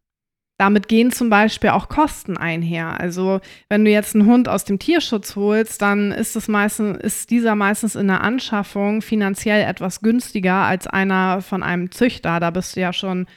Damit 0.57 0.87
gehen 0.87 1.11
zum 1.11 1.29
Beispiel 1.29 1.71
auch 1.71 1.89
Kosten 1.89 2.37
einher. 2.37 2.99
Also 2.99 3.41
wenn 3.67 3.83
du 3.83 3.91
jetzt 3.91 4.15
einen 4.15 4.25
Hund 4.25 4.47
aus 4.47 4.63
dem 4.63 4.79
Tierschutz 4.79 5.35
holst, 5.35 5.81
dann 5.81 6.13
ist, 6.13 6.35
das 6.35 6.47
meistens, 6.47 6.97
ist 6.97 7.29
dieser 7.29 7.55
meistens 7.55 7.95
in 7.95 8.07
der 8.07 8.21
Anschaffung 8.21 9.01
finanziell 9.01 9.67
etwas 9.67 9.99
günstiger 9.99 10.53
als 10.53 10.87
einer 10.87 11.41
von 11.41 11.61
einem 11.61 11.91
Züchter. 11.91 12.39
Da 12.39 12.51
bist 12.51 12.75
du 12.75 12.79
ja 12.81 12.93
schon 12.93 13.27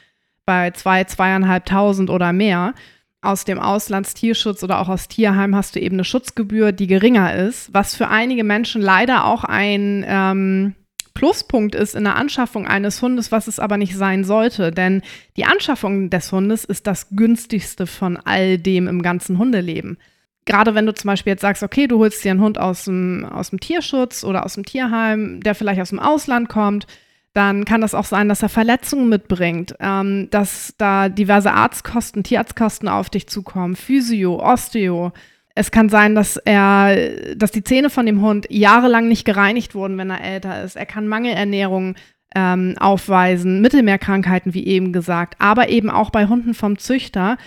bei 0.45 0.71
zwei, 0.71 1.03
zweieinhalbtausend 1.03 2.09
oder 2.09 2.31
mehr. 2.31 2.73
Aus 3.21 3.43
dem 3.43 3.59
Auslandstierschutz 3.59 4.63
oder 4.63 4.79
auch 4.79 4.87
aus 4.87 5.09
Tierheim 5.09 5.53
hast 5.53 5.75
du 5.75 5.81
eben 5.81 5.95
eine 5.95 6.05
Schutzgebühr, 6.05 6.71
die 6.71 6.87
geringer 6.87 7.35
ist, 7.35 7.73
was 7.73 7.93
für 7.93 8.07
einige 8.07 8.45
Menschen 8.45 8.81
leider 8.81 9.25
auch 9.25 9.43
ein 9.43 10.05
ähm, 10.07 10.75
Pluspunkt 11.19 11.75
ist 11.75 11.95
in 11.95 12.05
der 12.05 12.15
Anschaffung 12.15 12.65
eines 12.65 13.01
Hundes, 13.01 13.29
was 13.29 13.47
es 13.47 13.59
aber 13.59 13.75
nicht 13.75 13.97
sein 13.97 14.23
sollte. 14.23 14.71
Denn 14.71 15.01
die 15.35 15.43
Anschaffung 15.43 16.09
des 16.09 16.31
Hundes 16.31 16.63
ist 16.63 16.87
das 16.87 17.09
günstigste 17.09 17.87
von 17.87 18.15
all 18.15 18.57
dem 18.57 18.87
im 18.87 19.01
ganzen 19.01 19.37
Hundeleben. 19.37 19.97
Gerade 20.45 20.73
wenn 20.73 20.85
du 20.85 20.93
zum 20.93 21.09
Beispiel 21.09 21.31
jetzt 21.31 21.41
sagst, 21.41 21.61
okay, 21.61 21.87
du 21.87 21.99
holst 21.99 22.23
dir 22.23 22.31
einen 22.31 22.39
Hund 22.39 22.57
aus 22.57 22.85
dem, 22.85 23.25
aus 23.25 23.49
dem 23.49 23.59
Tierschutz 23.59 24.23
oder 24.23 24.45
aus 24.45 24.53
dem 24.53 24.65
Tierheim, 24.65 25.41
der 25.41 25.55
vielleicht 25.55 25.81
aus 25.81 25.89
dem 25.89 25.99
Ausland 25.99 26.47
kommt, 26.47 26.87
dann 27.33 27.65
kann 27.65 27.81
das 27.81 27.93
auch 27.93 28.05
sein, 28.05 28.27
dass 28.29 28.41
er 28.41 28.49
Verletzungen 28.49 29.09
mitbringt, 29.09 29.75
ähm, 29.79 30.29
dass 30.31 30.73
da 30.77 31.09
diverse 31.09 31.53
Arztkosten, 31.53 32.23
Tierarztkosten 32.23 32.89
auf 32.89 33.09
dich 33.09 33.27
zukommen, 33.27 33.75
Physio, 33.75 34.39
Osteo, 34.41 35.11
es 35.55 35.71
kann 35.71 35.89
sein, 35.89 36.15
dass 36.15 36.37
er, 36.37 37.35
dass 37.35 37.51
die 37.51 37.63
Zähne 37.63 37.89
von 37.89 38.05
dem 38.05 38.21
Hund 38.21 38.47
jahrelang 38.49 39.07
nicht 39.07 39.25
gereinigt 39.25 39.75
wurden, 39.75 39.97
wenn 39.97 40.09
er 40.09 40.23
älter 40.23 40.63
ist. 40.63 40.77
Er 40.77 40.85
kann 40.85 41.07
Mangelernährung 41.07 41.95
ähm, 42.33 42.75
aufweisen, 42.79 43.59
Mittelmeerkrankheiten, 43.61 44.53
wie 44.53 44.65
eben 44.65 44.93
gesagt, 44.93 45.35
aber 45.39 45.69
eben 45.69 45.89
auch 45.89 46.11
bei 46.11 46.27
Hunden 46.27 46.53
vom 46.53 46.77
Züchter 46.77 47.37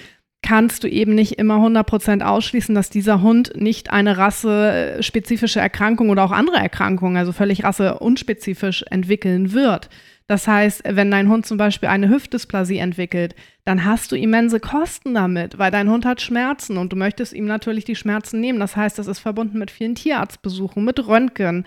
kannst 0.42 0.82
du 0.82 0.88
eben 0.88 1.14
nicht 1.14 1.38
immer 1.38 1.56
100% 1.56 2.22
ausschließen, 2.22 2.74
dass 2.74 2.90
dieser 2.90 3.22
Hund 3.22 3.52
nicht 3.54 3.90
eine 3.90 4.18
rassespezifische 4.18 5.60
Erkrankung 5.60 6.10
oder 6.10 6.24
auch 6.24 6.32
andere 6.32 6.56
Erkrankungen, 6.56 7.16
also 7.16 7.32
völlig 7.32 7.64
rasseunspezifisch 7.64 8.84
entwickeln 8.90 9.52
wird. 9.52 9.88
Das 10.26 10.48
heißt, 10.48 10.82
wenn 10.86 11.10
dein 11.10 11.28
Hund 11.28 11.46
zum 11.46 11.58
Beispiel 11.58 11.88
eine 11.88 12.08
Hüftdysplasie 12.08 12.78
entwickelt, 12.78 13.34
dann 13.64 13.84
hast 13.84 14.10
du 14.12 14.16
immense 14.16 14.60
Kosten 14.60 15.14
damit, 15.14 15.58
weil 15.58 15.70
dein 15.70 15.90
Hund 15.90 16.04
hat 16.04 16.20
Schmerzen 16.20 16.78
und 16.78 16.92
du 16.92 16.96
möchtest 16.96 17.32
ihm 17.32 17.44
natürlich 17.44 17.84
die 17.84 17.96
Schmerzen 17.96 18.40
nehmen. 18.40 18.58
Das 18.58 18.76
heißt, 18.76 18.98
das 18.98 19.06
ist 19.06 19.18
verbunden 19.18 19.58
mit 19.58 19.70
vielen 19.70 19.94
Tierarztbesuchen, 19.94 20.84
mit 20.84 21.06
Röntgen, 21.06 21.66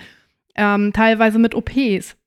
ähm, 0.55 0.93
teilweise 0.93 1.37
mit 1.39 1.53
OPs, 1.53 2.17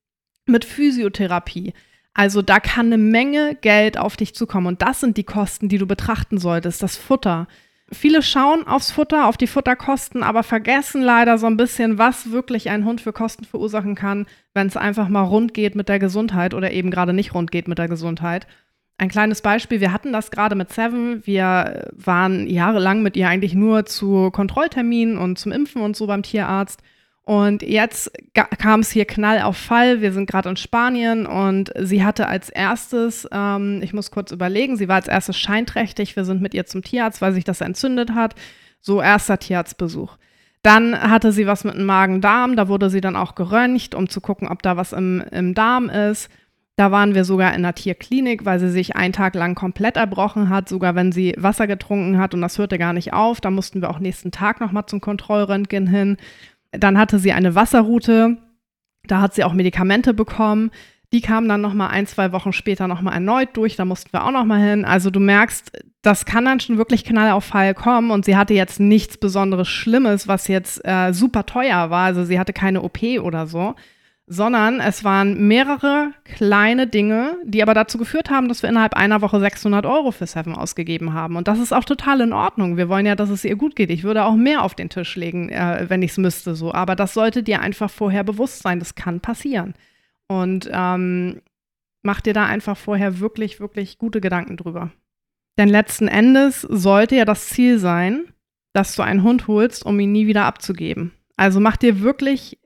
mit 0.47 0.65
Physiotherapie. 0.65 1.73
Also 2.15 2.43
da 2.43 2.59
kann 2.61 2.87
eine 2.87 2.99
Menge 2.99 3.57
Geld 3.61 3.97
auf 3.99 4.17
dich 4.17 4.35
zukommen 4.35 4.67
und 4.67 4.83
das 4.83 5.01
sind 5.01 5.17
die 5.17 5.25
Kosten, 5.25 5.69
die 5.69 5.79
du 5.79 5.87
betrachten 5.87 6.39
solltest. 6.39 6.83
Das 6.83 6.97
Futter, 6.97 7.47
Viele 7.91 8.21
schauen 8.21 8.67
aufs 8.67 8.91
Futter, 8.91 9.27
auf 9.27 9.39
die 9.39 9.47
Futterkosten, 9.47 10.23
aber 10.23 10.43
vergessen 10.43 11.01
leider 11.01 11.39
so 11.39 11.47
ein 11.47 11.57
bisschen, 11.57 11.97
was 11.97 12.31
wirklich 12.31 12.69
ein 12.69 12.85
Hund 12.85 13.01
für 13.01 13.15
Kosten 13.15 13.47
verursachen 13.47 13.95
kann, 13.95 14.27
wenn 14.53 14.67
es 14.67 14.77
einfach 14.77 15.09
mal 15.09 15.23
rund 15.23 15.55
geht 15.55 15.75
mit 15.75 15.89
der 15.89 15.99
Gesundheit 15.99 16.53
oder 16.53 16.71
eben 16.71 16.91
gerade 16.91 17.15
nicht 17.15 17.33
rund 17.33 17.51
geht 17.51 17.67
mit 17.67 17.79
der 17.79 17.89
Gesundheit. 17.89 18.47
Ein 18.99 19.09
kleines 19.09 19.41
Beispiel, 19.41 19.81
wir 19.81 19.93
hatten 19.93 20.13
das 20.13 20.31
gerade 20.31 20.55
mit 20.55 20.71
Seven. 20.71 21.27
Wir 21.27 21.89
waren 21.95 22.47
jahrelang 22.47 23.01
mit 23.03 23.17
ihr 23.17 23.29
eigentlich 23.29 23.55
nur 23.55 23.87
zu 23.87 24.31
Kontrollterminen 24.33 25.17
und 25.17 25.39
zum 25.39 25.53
Impfen 25.53 25.81
und 25.81 25.97
so 25.97 26.07
beim 26.07 26.23
Tierarzt. 26.23 26.83
Und 27.29 27.61
jetzt 27.61 28.11
kam 28.57 28.81
es 28.81 28.91
hier 28.91 29.05
Knall 29.05 29.43
auf 29.43 29.59
Fall. 29.59 30.01
Wir 30.01 30.15
sind 30.15 30.31
gerade 30.31 30.49
in 30.49 30.57
Spanien 30.57 31.27
und 31.27 31.71
sie 31.79 32.03
hatte 32.03 32.27
als 32.27 32.49
erstes, 32.49 33.29
ähm, 33.31 33.81
ich 33.83 33.93
muss 33.93 34.11
kurz 34.11 34.33
überlegen, 34.33 34.79
sie 34.79 34.89
war 34.89 34.97
als 34.97 35.09
erstes 35.09 35.37
scheinträchtig. 35.37 36.17
Wir 36.17 36.25
sind 36.25 36.41
mit 36.41 36.55
ihr 36.55 36.65
zum 36.65 36.81
Tierarzt, 36.81 37.21
weil 37.21 37.35
sich 37.35 37.45
das 37.45 37.61
entzündet 37.61 38.15
hat. 38.15 38.35
So 38.81 39.03
erster 39.03 39.39
Tierarztbesuch. 39.39 40.17
Dann 40.63 40.99
hatte 40.99 41.31
sie 41.33 41.47
was 41.47 41.65
mit 41.65 41.75
dem 41.75 41.85
Magen-Darm. 41.85 42.57
Da 42.57 42.69
wurde 42.69 42.89
sie 42.89 43.03
dann 43.03 43.15
auch 43.15 43.35
geröntgt, 43.35 43.95
um 43.95 44.09
zu 44.09 44.23
gucken, 44.23 44.49
ob 44.49 44.63
da 44.63 44.79
was 44.79 44.95
im, 44.95 45.23
im 45.31 45.53
Darm 45.53 45.91
ist. 45.91 46.31
Da 46.77 46.93
waren 46.93 47.15
wir 47.15 47.27
sogar 47.27 47.53
in 47.55 47.63
der 47.63 47.75
Tierklinik, 47.75 48.47
weil 48.47 48.59
sie 48.59 48.71
sich 48.71 48.97
einen 48.97 49.13
Tag 49.13 49.35
lang 49.35 49.55
komplett 49.55 49.99
erbrochen 49.99 50.49
hat, 50.49 50.71
sogar 50.71 50.95
wenn 50.95 51.13
sie 51.13 51.35
Wasser 51.37 51.67
getrunken 51.67 52.17
hat 52.17 52.33
und 52.33 52.41
das 52.41 52.57
hörte 52.57 52.79
gar 52.79 52.95
nicht 52.95 53.13
auf. 53.13 53.43
Da 53.43 53.51
mussten 53.51 53.83
wir 53.83 53.91
auch 53.91 53.99
nächsten 53.99 54.31
Tag 54.31 54.61
nochmal 54.61 54.87
zum 54.87 55.03
Kontrollröntgen 55.03 55.89
hin. 55.89 56.17
Dann 56.73 56.99
hatte 56.99 57.19
sie 57.19 57.33
eine 57.33 57.55
Wasserroute, 57.55 58.37
da 59.05 59.21
hat 59.21 59.35
sie 59.35 59.45
auch 59.45 59.53
Medikamente 59.53 60.15
bekommen. 60.15 60.71
Die 61.13 61.23
kamen 61.23 61.49
dann 61.49 61.63
noch 61.63 61.73
mal 61.73 61.89
ein, 61.89 62.07
zwei 62.07 62.33
Wochen 62.33 62.53
später 62.53 62.87
noch 62.87 63.01
mal 63.01 63.13
erneut 63.13 63.57
durch. 63.57 63.77
Da 63.77 63.87
mussten 63.87 64.13
wir 64.13 64.25
auch 64.25 64.31
noch 64.31 64.45
mal 64.45 64.61
hin. 64.61 64.85
Also 64.85 65.11
du 65.11 65.21
merkst, 65.21 65.73
das 66.03 66.27
kann 66.27 66.45
dann 66.45 66.61
schon 66.61 66.77
wirklich 66.77 67.05
Knall 67.05 67.31
auf 67.31 67.45
Fall 67.45 67.73
kommen. 67.73 68.11
Und 68.11 68.27
sie 68.27 68.37
hatte 68.37 68.53
jetzt 68.53 68.79
nichts 68.79 69.17
Besonderes 69.17 69.69
Schlimmes, 69.69 70.29
was 70.29 70.49
jetzt 70.49 70.85
äh, 70.85 71.13
super 71.13 71.47
teuer 71.47 71.89
war. 71.89 72.05
Also 72.05 72.25
sie 72.25 72.39
hatte 72.39 72.53
keine 72.53 72.83
OP 72.83 73.03
oder 73.23 73.47
so 73.47 73.75
sondern 74.31 74.79
es 74.79 75.05
waren 75.05 75.49
mehrere 75.49 76.13
kleine 76.25 76.87
Dinge, 76.87 77.37
die 77.45 77.63
aber 77.63 77.73
dazu 77.73 77.97
geführt 77.97 78.29
haben, 78.29 78.49
dass 78.49 78.63
wir 78.63 78.69
innerhalb 78.69 78.95
einer 78.95 79.23
Woche 79.23 79.41
600 79.41 79.87
Euro 79.87 80.11
für 80.11 80.27
Seven 80.27 80.55
ausgegeben 80.55 81.15
haben. 81.15 81.37
Und 81.37 81.49
das 81.49 81.59
ist 81.59 81.73
auch 81.73 81.85
total 81.85 82.21
in 82.21 82.35
Ordnung. 82.35 82.77
Wir 82.77 82.91
wollen 82.91 83.07
ja, 83.07 83.15
dass 83.15 83.31
es 83.31 83.45
ihr 83.45 83.57
gut 83.57 83.75
geht. 83.75 83.91
Ich 83.91 84.05
würde 84.05 84.25
auch 84.25 84.37
mehr 84.37 84.63
auf 84.63 84.75
den 84.75 84.91
Tisch 84.91 85.17
legen, 85.17 85.49
äh, 85.49 85.87
wenn 85.89 86.03
ich 86.03 86.11
es 86.11 86.19
müsste, 86.19 86.55
so. 86.55 86.75
Aber 86.75 86.95
das 86.95 87.15
sollte 87.15 87.43
dir 87.43 87.61
einfach 87.61 87.91
vorher 87.91 88.23
bewusst 88.23 88.63
sein. 88.63 88.79
Das 88.79 88.95
kann 88.95 89.21
passieren. 89.21 89.75
Und 90.27 90.69
ähm, 90.71 91.41
mach 92.03 92.21
dir 92.21 92.35
da 92.35 92.45
einfach 92.45 92.77
vorher 92.77 93.21
wirklich, 93.21 93.61
wirklich 93.61 93.97
gute 93.97 94.21
Gedanken 94.21 94.59
drüber. 94.59 94.91
Denn 95.57 95.71
letzten 95.71 96.07
Endes 96.07 96.61
sollte 96.61 97.17
ja 97.17 97.25
das 97.25 97.49
Ziel 97.49 97.79
sein, 97.79 98.27
dass 98.75 98.95
du 98.95 99.03
einen 99.03 99.23
Hund 99.23 99.49
holst, 99.49 99.87
um 99.87 99.99
ihn 99.99 100.13
nie 100.13 100.27
wieder 100.27 100.45
abzugeben. 100.45 101.13
Also 101.37 101.61
mach 101.61 101.79
dir 101.79 102.01
wirklich 102.01 102.59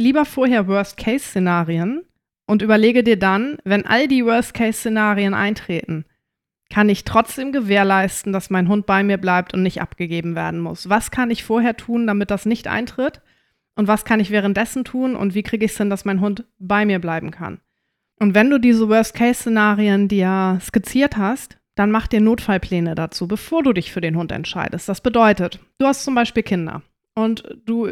lieber 0.00 0.24
vorher 0.24 0.66
Worst-Case-Szenarien 0.66 2.02
und 2.46 2.62
überlege 2.62 3.04
dir 3.04 3.18
dann, 3.18 3.58
wenn 3.64 3.86
all 3.86 4.08
die 4.08 4.24
Worst-Case-Szenarien 4.24 5.34
eintreten, 5.34 6.04
kann 6.70 6.88
ich 6.88 7.04
trotzdem 7.04 7.52
gewährleisten, 7.52 8.32
dass 8.32 8.50
mein 8.50 8.68
Hund 8.68 8.86
bei 8.86 9.02
mir 9.02 9.18
bleibt 9.18 9.54
und 9.54 9.62
nicht 9.62 9.80
abgegeben 9.80 10.34
werden 10.34 10.60
muss? 10.60 10.88
Was 10.88 11.10
kann 11.10 11.30
ich 11.30 11.44
vorher 11.44 11.76
tun, 11.76 12.06
damit 12.06 12.30
das 12.30 12.46
nicht 12.46 12.66
eintritt? 12.68 13.20
Und 13.74 13.88
was 13.88 14.04
kann 14.04 14.20
ich 14.20 14.30
währenddessen 14.30 14.84
tun? 14.84 15.16
Und 15.16 15.34
wie 15.34 15.42
kriege 15.42 15.64
ich 15.64 15.72
es 15.72 15.78
hin, 15.78 15.90
dass 15.90 16.04
mein 16.04 16.20
Hund 16.20 16.44
bei 16.58 16.86
mir 16.86 16.98
bleiben 16.98 17.30
kann? 17.30 17.60
Und 18.18 18.34
wenn 18.34 18.50
du 18.50 18.58
diese 18.58 18.88
Worst-Case-Szenarien 18.88 20.08
dir 20.08 20.58
skizziert 20.60 21.16
hast, 21.16 21.58
dann 21.74 21.90
mach 21.90 22.06
dir 22.06 22.20
Notfallpläne 22.20 22.94
dazu, 22.94 23.26
bevor 23.26 23.62
du 23.62 23.72
dich 23.72 23.92
für 23.92 24.00
den 24.00 24.16
Hund 24.16 24.32
entscheidest. 24.32 24.88
Das 24.88 25.00
bedeutet, 25.00 25.60
du 25.78 25.86
hast 25.86 26.04
zum 26.04 26.14
Beispiel 26.14 26.42
Kinder 26.42 26.82
und 27.14 27.42
du 27.64 27.88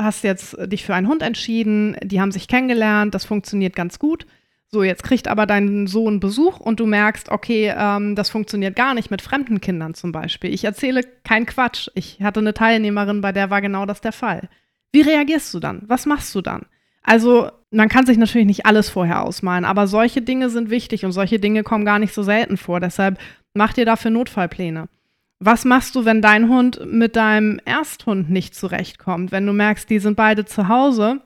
hast 0.00 0.24
jetzt 0.24 0.56
dich 0.66 0.84
für 0.84 0.94
einen 0.94 1.08
Hund 1.08 1.22
entschieden, 1.22 1.96
die 2.02 2.20
haben 2.20 2.32
sich 2.32 2.48
kennengelernt, 2.48 3.14
das 3.14 3.24
funktioniert 3.24 3.76
ganz 3.76 3.98
gut. 3.98 4.26
So, 4.74 4.82
jetzt 4.82 5.02
kriegt 5.02 5.28
aber 5.28 5.44
dein 5.44 5.86
Sohn 5.86 6.18
Besuch 6.18 6.58
und 6.58 6.80
du 6.80 6.86
merkst, 6.86 7.28
okay, 7.28 7.74
ähm, 7.76 8.16
das 8.16 8.30
funktioniert 8.30 8.74
gar 8.74 8.94
nicht 8.94 9.10
mit 9.10 9.20
fremden 9.20 9.60
Kindern 9.60 9.92
zum 9.92 10.12
Beispiel. 10.12 10.52
Ich 10.52 10.64
erzähle 10.64 11.02
keinen 11.24 11.44
Quatsch. 11.44 11.88
Ich 11.94 12.20
hatte 12.22 12.40
eine 12.40 12.54
Teilnehmerin, 12.54 13.20
bei 13.20 13.32
der 13.32 13.50
war 13.50 13.60
genau 13.60 13.84
das 13.84 14.00
der 14.00 14.12
Fall. 14.12 14.48
Wie 14.90 15.02
reagierst 15.02 15.52
du 15.52 15.60
dann? 15.60 15.82
Was 15.86 16.06
machst 16.06 16.34
du 16.34 16.40
dann? 16.40 16.64
Also, 17.02 17.50
man 17.70 17.90
kann 17.90 18.06
sich 18.06 18.16
natürlich 18.16 18.46
nicht 18.46 18.64
alles 18.64 18.88
vorher 18.88 19.22
ausmalen, 19.22 19.66
aber 19.66 19.86
solche 19.86 20.22
Dinge 20.22 20.48
sind 20.48 20.70
wichtig 20.70 21.04
und 21.04 21.12
solche 21.12 21.38
Dinge 21.38 21.64
kommen 21.64 21.84
gar 21.84 21.98
nicht 21.98 22.14
so 22.14 22.22
selten 22.22 22.56
vor. 22.56 22.80
Deshalb 22.80 23.18
mach 23.52 23.74
dir 23.74 23.84
dafür 23.84 24.10
Notfallpläne. 24.10 24.88
Was 25.44 25.64
machst 25.64 25.94
du, 25.94 26.04
wenn 26.04 26.22
dein 26.22 26.48
Hund 26.48 26.80
mit 26.86 27.16
deinem 27.16 27.60
Ersthund 27.64 28.30
nicht 28.30 28.54
zurechtkommt? 28.54 29.32
Wenn 29.32 29.46
du 29.46 29.52
merkst, 29.52 29.90
die 29.90 29.98
sind 29.98 30.16
beide 30.16 30.44
zu 30.44 30.68
Hause 30.68 31.20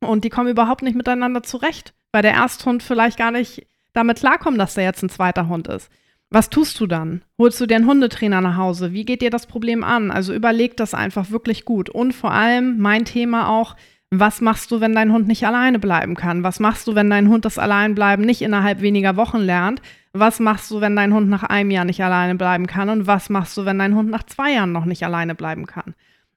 und 0.00 0.24
die 0.24 0.30
kommen 0.30 0.50
überhaupt 0.50 0.82
nicht 0.82 0.96
miteinander 0.96 1.42
zurecht? 1.42 1.94
weil 2.12 2.22
der 2.22 2.34
Ersthund 2.34 2.82
vielleicht 2.82 3.18
gar 3.18 3.30
nicht 3.30 3.66
damit 3.94 4.20
klarkommt, 4.20 4.58
dass 4.58 4.74
der 4.74 4.84
jetzt 4.84 5.02
ein 5.02 5.08
zweiter 5.08 5.48
Hund 5.48 5.66
ist. 5.68 5.90
Was 6.30 6.48
tust 6.48 6.80
du 6.80 6.86
dann? 6.86 7.22
Holst 7.38 7.60
du 7.60 7.66
dir 7.66 7.76
einen 7.76 7.86
Hundetrainer 7.86 8.40
nach 8.40 8.56
Hause? 8.56 8.92
Wie 8.92 9.04
geht 9.04 9.20
dir 9.20 9.30
das 9.30 9.46
Problem 9.46 9.84
an? 9.84 10.10
Also 10.10 10.32
überleg 10.32 10.76
das 10.76 10.94
einfach 10.94 11.30
wirklich 11.30 11.66
gut. 11.66 11.90
Und 11.90 12.12
vor 12.14 12.30
allem 12.30 12.78
mein 12.78 13.04
Thema 13.04 13.48
auch, 13.48 13.76
was 14.14 14.42
machst 14.42 14.70
du, 14.70 14.82
wenn 14.82 14.94
dein 14.94 15.10
Hund 15.10 15.26
nicht 15.26 15.46
alleine 15.46 15.78
bleiben 15.78 16.14
kann? 16.14 16.42
Was 16.44 16.60
machst 16.60 16.86
du, 16.86 16.94
wenn 16.94 17.08
dein 17.08 17.28
Hund 17.28 17.46
das 17.46 17.58
Alleinbleiben 17.58 18.26
nicht 18.26 18.42
innerhalb 18.42 18.82
weniger 18.82 19.16
Wochen 19.16 19.38
lernt? 19.38 19.80
Was 20.12 20.38
machst 20.38 20.70
du, 20.70 20.82
wenn 20.82 20.94
dein 20.94 21.14
Hund 21.14 21.30
nach 21.30 21.44
einem 21.44 21.70
Jahr 21.70 21.86
nicht 21.86 22.04
alleine 22.04 22.34
bleiben 22.34 22.66
kann? 22.66 22.90
Und 22.90 23.06
was 23.06 23.30
machst 23.30 23.56
du, 23.56 23.64
wenn 23.64 23.78
dein 23.78 23.94
Hund 23.94 24.10
nach 24.10 24.24
zwei 24.24 24.52
Jahren 24.52 24.72
noch 24.72 24.84
nicht 24.84 25.02
alleine 25.02 25.34
bleiben 25.34 25.64
kann? 25.64 25.94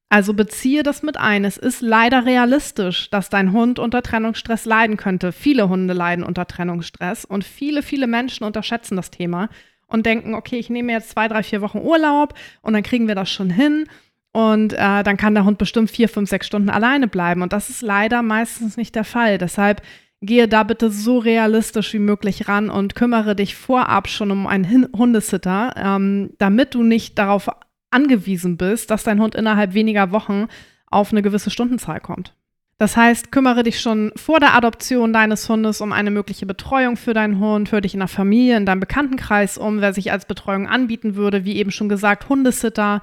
Also 0.07 0.33
beziehe 0.33 0.83
das 0.83 1.03
mit 1.03 1.17
ein. 1.17 1.43
Es 1.43 1.57
ist 1.57 1.81
leider 1.81 2.25
realistisch, 2.25 3.09
dass 3.09 3.29
dein 3.29 3.51
Hund 3.51 3.77
unter 3.77 4.01
Trennungsstress 4.01 4.63
leiden 4.63 4.95
könnte. 4.95 5.33
Viele 5.33 5.67
Hunde 5.67 5.93
leiden 5.93 6.23
unter 6.23 6.47
Trennungsstress 6.47 7.25
und 7.25 7.43
viele, 7.43 7.81
viele 7.81 8.07
Menschen 8.07 8.45
unterschätzen 8.45 8.95
das 8.95 9.11
Thema 9.11 9.49
und 9.87 10.05
denken, 10.05 10.33
okay, 10.33 10.57
ich 10.57 10.69
nehme 10.69 10.93
jetzt 10.93 11.09
zwei, 11.09 11.27
drei, 11.27 11.43
vier 11.43 11.61
Wochen 11.61 11.79
Urlaub 11.79 12.35
und 12.61 12.71
dann 12.71 12.83
kriegen 12.83 13.09
wir 13.09 13.15
das 13.15 13.29
schon 13.29 13.49
hin. 13.49 13.89
Und 14.35 14.73
äh, 14.73 15.01
dann 15.01 15.15
kann 15.15 15.33
der 15.33 15.45
Hund 15.45 15.57
bestimmt 15.57 15.89
vier, 15.89 16.09
fünf, 16.09 16.29
sechs 16.29 16.45
Stunden 16.45 16.69
alleine 16.69 17.07
bleiben. 17.07 17.41
Und 17.41 17.53
das 17.53 17.69
ist 17.69 17.81
leider 17.81 18.21
meistens 18.21 18.75
nicht 18.75 18.93
der 18.93 19.05
Fall. 19.05 19.37
Deshalb 19.37 19.81
gehe 20.21 20.49
da 20.49 20.63
bitte 20.63 20.91
so 20.91 21.19
realistisch 21.19 21.93
wie 21.93 21.99
möglich 21.99 22.49
ran 22.49 22.69
und 22.69 22.95
kümmere 22.95 23.33
dich 23.37 23.55
vorab 23.55 24.09
schon 24.09 24.31
um 24.31 24.45
einen 24.45 24.89
Hundesitter, 24.93 25.73
ähm, 25.77 26.31
damit 26.37 26.75
du 26.75 26.83
nicht 26.83 27.17
darauf 27.17 27.49
angewiesen 27.91 28.57
bist, 28.57 28.91
dass 28.91 29.05
dein 29.05 29.21
Hund 29.21 29.35
innerhalb 29.35 29.73
weniger 29.73 30.11
Wochen 30.11 30.47
auf 30.91 31.13
eine 31.13 31.21
gewisse 31.21 31.49
Stundenzahl 31.49 32.01
kommt. 32.01 32.33
Das 32.77 32.97
heißt, 32.97 33.31
kümmere 33.31 33.63
dich 33.63 33.79
schon 33.79 34.11
vor 34.17 34.41
der 34.41 34.53
Adoption 34.53 35.13
deines 35.13 35.47
Hundes 35.47 35.79
um 35.79 35.93
eine 35.93 36.11
mögliche 36.11 36.45
Betreuung 36.45 36.97
für 36.97 37.13
deinen 37.13 37.39
Hund, 37.39 37.71
hör 37.71 37.79
dich 37.79 37.93
in 37.93 38.01
der 38.01 38.09
Familie, 38.09 38.57
in 38.57 38.65
deinem 38.65 38.81
Bekanntenkreis 38.81 39.57
um, 39.57 39.79
wer 39.79 39.93
sich 39.93 40.11
als 40.11 40.25
Betreuung 40.25 40.67
anbieten 40.67 41.15
würde, 41.15 41.45
wie 41.45 41.55
eben 41.55 41.71
schon 41.71 41.87
gesagt, 41.87 42.27
Hundesitter, 42.27 43.01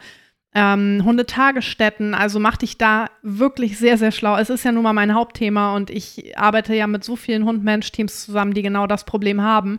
ähm, 0.55 1.03
Hundetagesstätten. 1.05 2.15
Also 2.15 2.39
mach 2.39 2.57
dich 2.57 2.79
da 2.79 3.07
wirklich 3.23 3.79
sehr, 3.79 3.99
sehr 3.99 4.13
schlau. 4.13 4.37
Es 4.37 4.51
ist 4.51 4.65
ja 4.65 4.73
nun 4.73 4.83
mal 4.83 4.93
mein 4.93 5.15
Hauptthema 5.15 5.75
und 5.75 5.91
ich 5.91 6.39
arbeite 6.39 6.75
ja 6.75 6.87
mit 6.87 7.05
so 7.05 7.17
vielen 7.17 7.45
Hund-Mensch-Teams 7.45 8.25
zusammen, 8.25 8.55
die 8.55 8.63
genau 8.63 8.87
das 8.87 9.05
Problem 9.05 9.43
haben. 9.43 9.79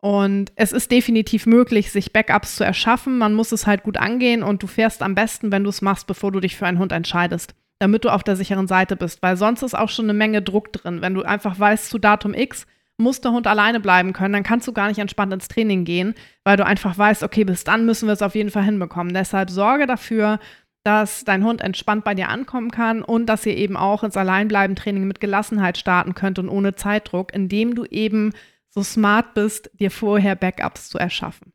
Und 0.00 0.52
es 0.56 0.72
ist 0.72 0.90
definitiv 0.90 1.46
möglich, 1.46 1.90
sich 1.90 2.12
Backups 2.12 2.56
zu 2.56 2.64
erschaffen. 2.64 3.18
Man 3.18 3.34
muss 3.34 3.52
es 3.52 3.66
halt 3.66 3.82
gut 3.82 3.96
angehen 3.96 4.42
und 4.42 4.62
du 4.62 4.66
fährst 4.66 5.02
am 5.02 5.14
besten, 5.14 5.50
wenn 5.52 5.64
du 5.64 5.70
es 5.70 5.82
machst, 5.82 6.06
bevor 6.06 6.32
du 6.32 6.40
dich 6.40 6.56
für 6.56 6.66
einen 6.66 6.78
Hund 6.78 6.92
entscheidest, 6.92 7.54
damit 7.78 8.04
du 8.04 8.10
auf 8.10 8.22
der 8.22 8.36
sicheren 8.36 8.68
Seite 8.68 8.96
bist, 8.96 9.22
weil 9.22 9.36
sonst 9.36 9.62
ist 9.62 9.76
auch 9.76 9.88
schon 9.88 10.06
eine 10.06 10.14
Menge 10.14 10.42
Druck 10.42 10.72
drin. 10.72 11.02
Wenn 11.02 11.14
du 11.14 11.22
einfach 11.22 11.58
weißt, 11.58 11.90
zu 11.90 11.98
Datum 11.98 12.34
X 12.34 12.66
muss 12.98 13.20
der 13.20 13.32
Hund 13.32 13.46
alleine 13.46 13.80
bleiben 13.80 14.12
können, 14.12 14.32
dann 14.32 14.42
kannst 14.42 14.66
du 14.66 14.72
gar 14.72 14.88
nicht 14.88 14.98
entspannt 14.98 15.32
ins 15.32 15.48
Training 15.48 15.84
gehen, 15.84 16.14
weil 16.44 16.56
du 16.56 16.64
einfach 16.64 16.96
weißt, 16.96 17.22
okay, 17.22 17.44
bis 17.44 17.64
dann 17.64 17.84
müssen 17.84 18.06
wir 18.06 18.14
es 18.14 18.22
auf 18.22 18.34
jeden 18.34 18.50
Fall 18.50 18.64
hinbekommen. 18.64 19.12
Deshalb 19.12 19.50
sorge 19.50 19.86
dafür, 19.86 20.38
dass 20.84 21.24
dein 21.24 21.44
Hund 21.44 21.60
entspannt 21.60 22.04
bei 22.04 22.14
dir 22.14 22.28
ankommen 22.28 22.70
kann 22.70 23.02
und 23.02 23.26
dass 23.26 23.44
ihr 23.44 23.56
eben 23.56 23.76
auch 23.76 24.04
ins 24.04 24.16
Alleinbleiben-Training 24.16 25.04
mit 25.04 25.20
Gelassenheit 25.20 25.78
starten 25.78 26.14
könnt 26.14 26.38
und 26.38 26.48
ohne 26.48 26.74
Zeitdruck, 26.74 27.34
indem 27.34 27.74
du 27.74 27.84
eben 27.84 28.32
so 28.70 28.82
smart 28.82 29.34
bist, 29.34 29.70
dir 29.80 29.90
vorher 29.90 30.36
Backups 30.36 30.88
zu 30.88 30.98
erschaffen. 30.98 31.52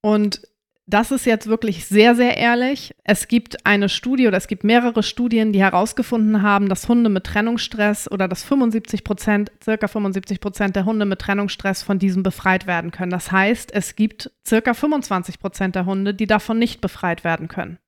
Und 0.00 0.40
das 0.88 1.10
ist 1.10 1.26
jetzt 1.26 1.48
wirklich 1.48 1.86
sehr, 1.86 2.14
sehr 2.14 2.36
ehrlich. 2.36 2.94
Es 3.02 3.26
gibt 3.26 3.66
eine 3.66 3.88
Studie 3.88 4.28
oder 4.28 4.36
es 4.36 4.46
gibt 4.46 4.62
mehrere 4.62 5.02
Studien, 5.02 5.52
die 5.52 5.60
herausgefunden 5.60 6.42
haben, 6.42 6.68
dass 6.68 6.88
Hunde 6.88 7.10
mit 7.10 7.24
Trennungsstress 7.24 8.10
oder 8.10 8.28
dass 8.28 8.44
75 8.44 9.02
Prozent, 9.02 9.50
circa 9.62 9.88
75 9.88 10.40
Prozent 10.40 10.76
der 10.76 10.84
Hunde 10.84 11.04
mit 11.04 11.18
Trennungsstress 11.18 11.82
von 11.82 11.98
diesem 11.98 12.22
befreit 12.22 12.68
werden 12.68 12.92
können. 12.92 13.10
Das 13.10 13.32
heißt, 13.32 13.74
es 13.74 13.96
gibt 13.96 14.30
circa 14.46 14.74
25 14.74 15.40
Prozent 15.40 15.74
der 15.74 15.86
Hunde, 15.86 16.14
die 16.14 16.28
davon 16.28 16.60
nicht 16.60 16.80
befreit 16.80 17.24
werden 17.24 17.48
können. 17.48 17.78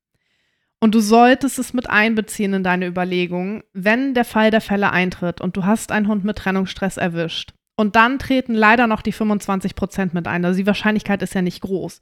Und 0.81 0.95
du 0.95 1.01
solltest 1.01 1.59
es 1.61 1.73
mit 1.73 1.89
einbeziehen 1.89 2.53
in 2.53 2.65
deine 2.65 2.87
Überlegungen, 2.87 3.63
wenn 3.73 4.15
der 4.15 4.25
Fall 4.25 4.51
der 4.51 4.61
Fälle 4.61 4.91
eintritt 4.91 5.41
und 5.41 5.57
du 5.57 5.65
hast 5.65 5.93
einen 5.93 6.09
Hund 6.09 6.25
mit 6.25 6.39
Trennungsstress 6.39 6.97
erwischt 6.97 7.53
und 7.77 7.95
dann 7.95 8.19
treten 8.19 8.55
leider 8.55 8.89
noch 8.89 9.03
die 9.03 9.13
25 9.13 9.77
Prozent 9.77 10.15
mit 10.15 10.27
ein. 10.27 10.45
Also 10.45 10.59
die 10.59 10.67
Wahrscheinlichkeit 10.67 11.23
ist 11.23 11.35
ja 11.35 11.43
nicht 11.43 11.61
groß. 11.61 12.01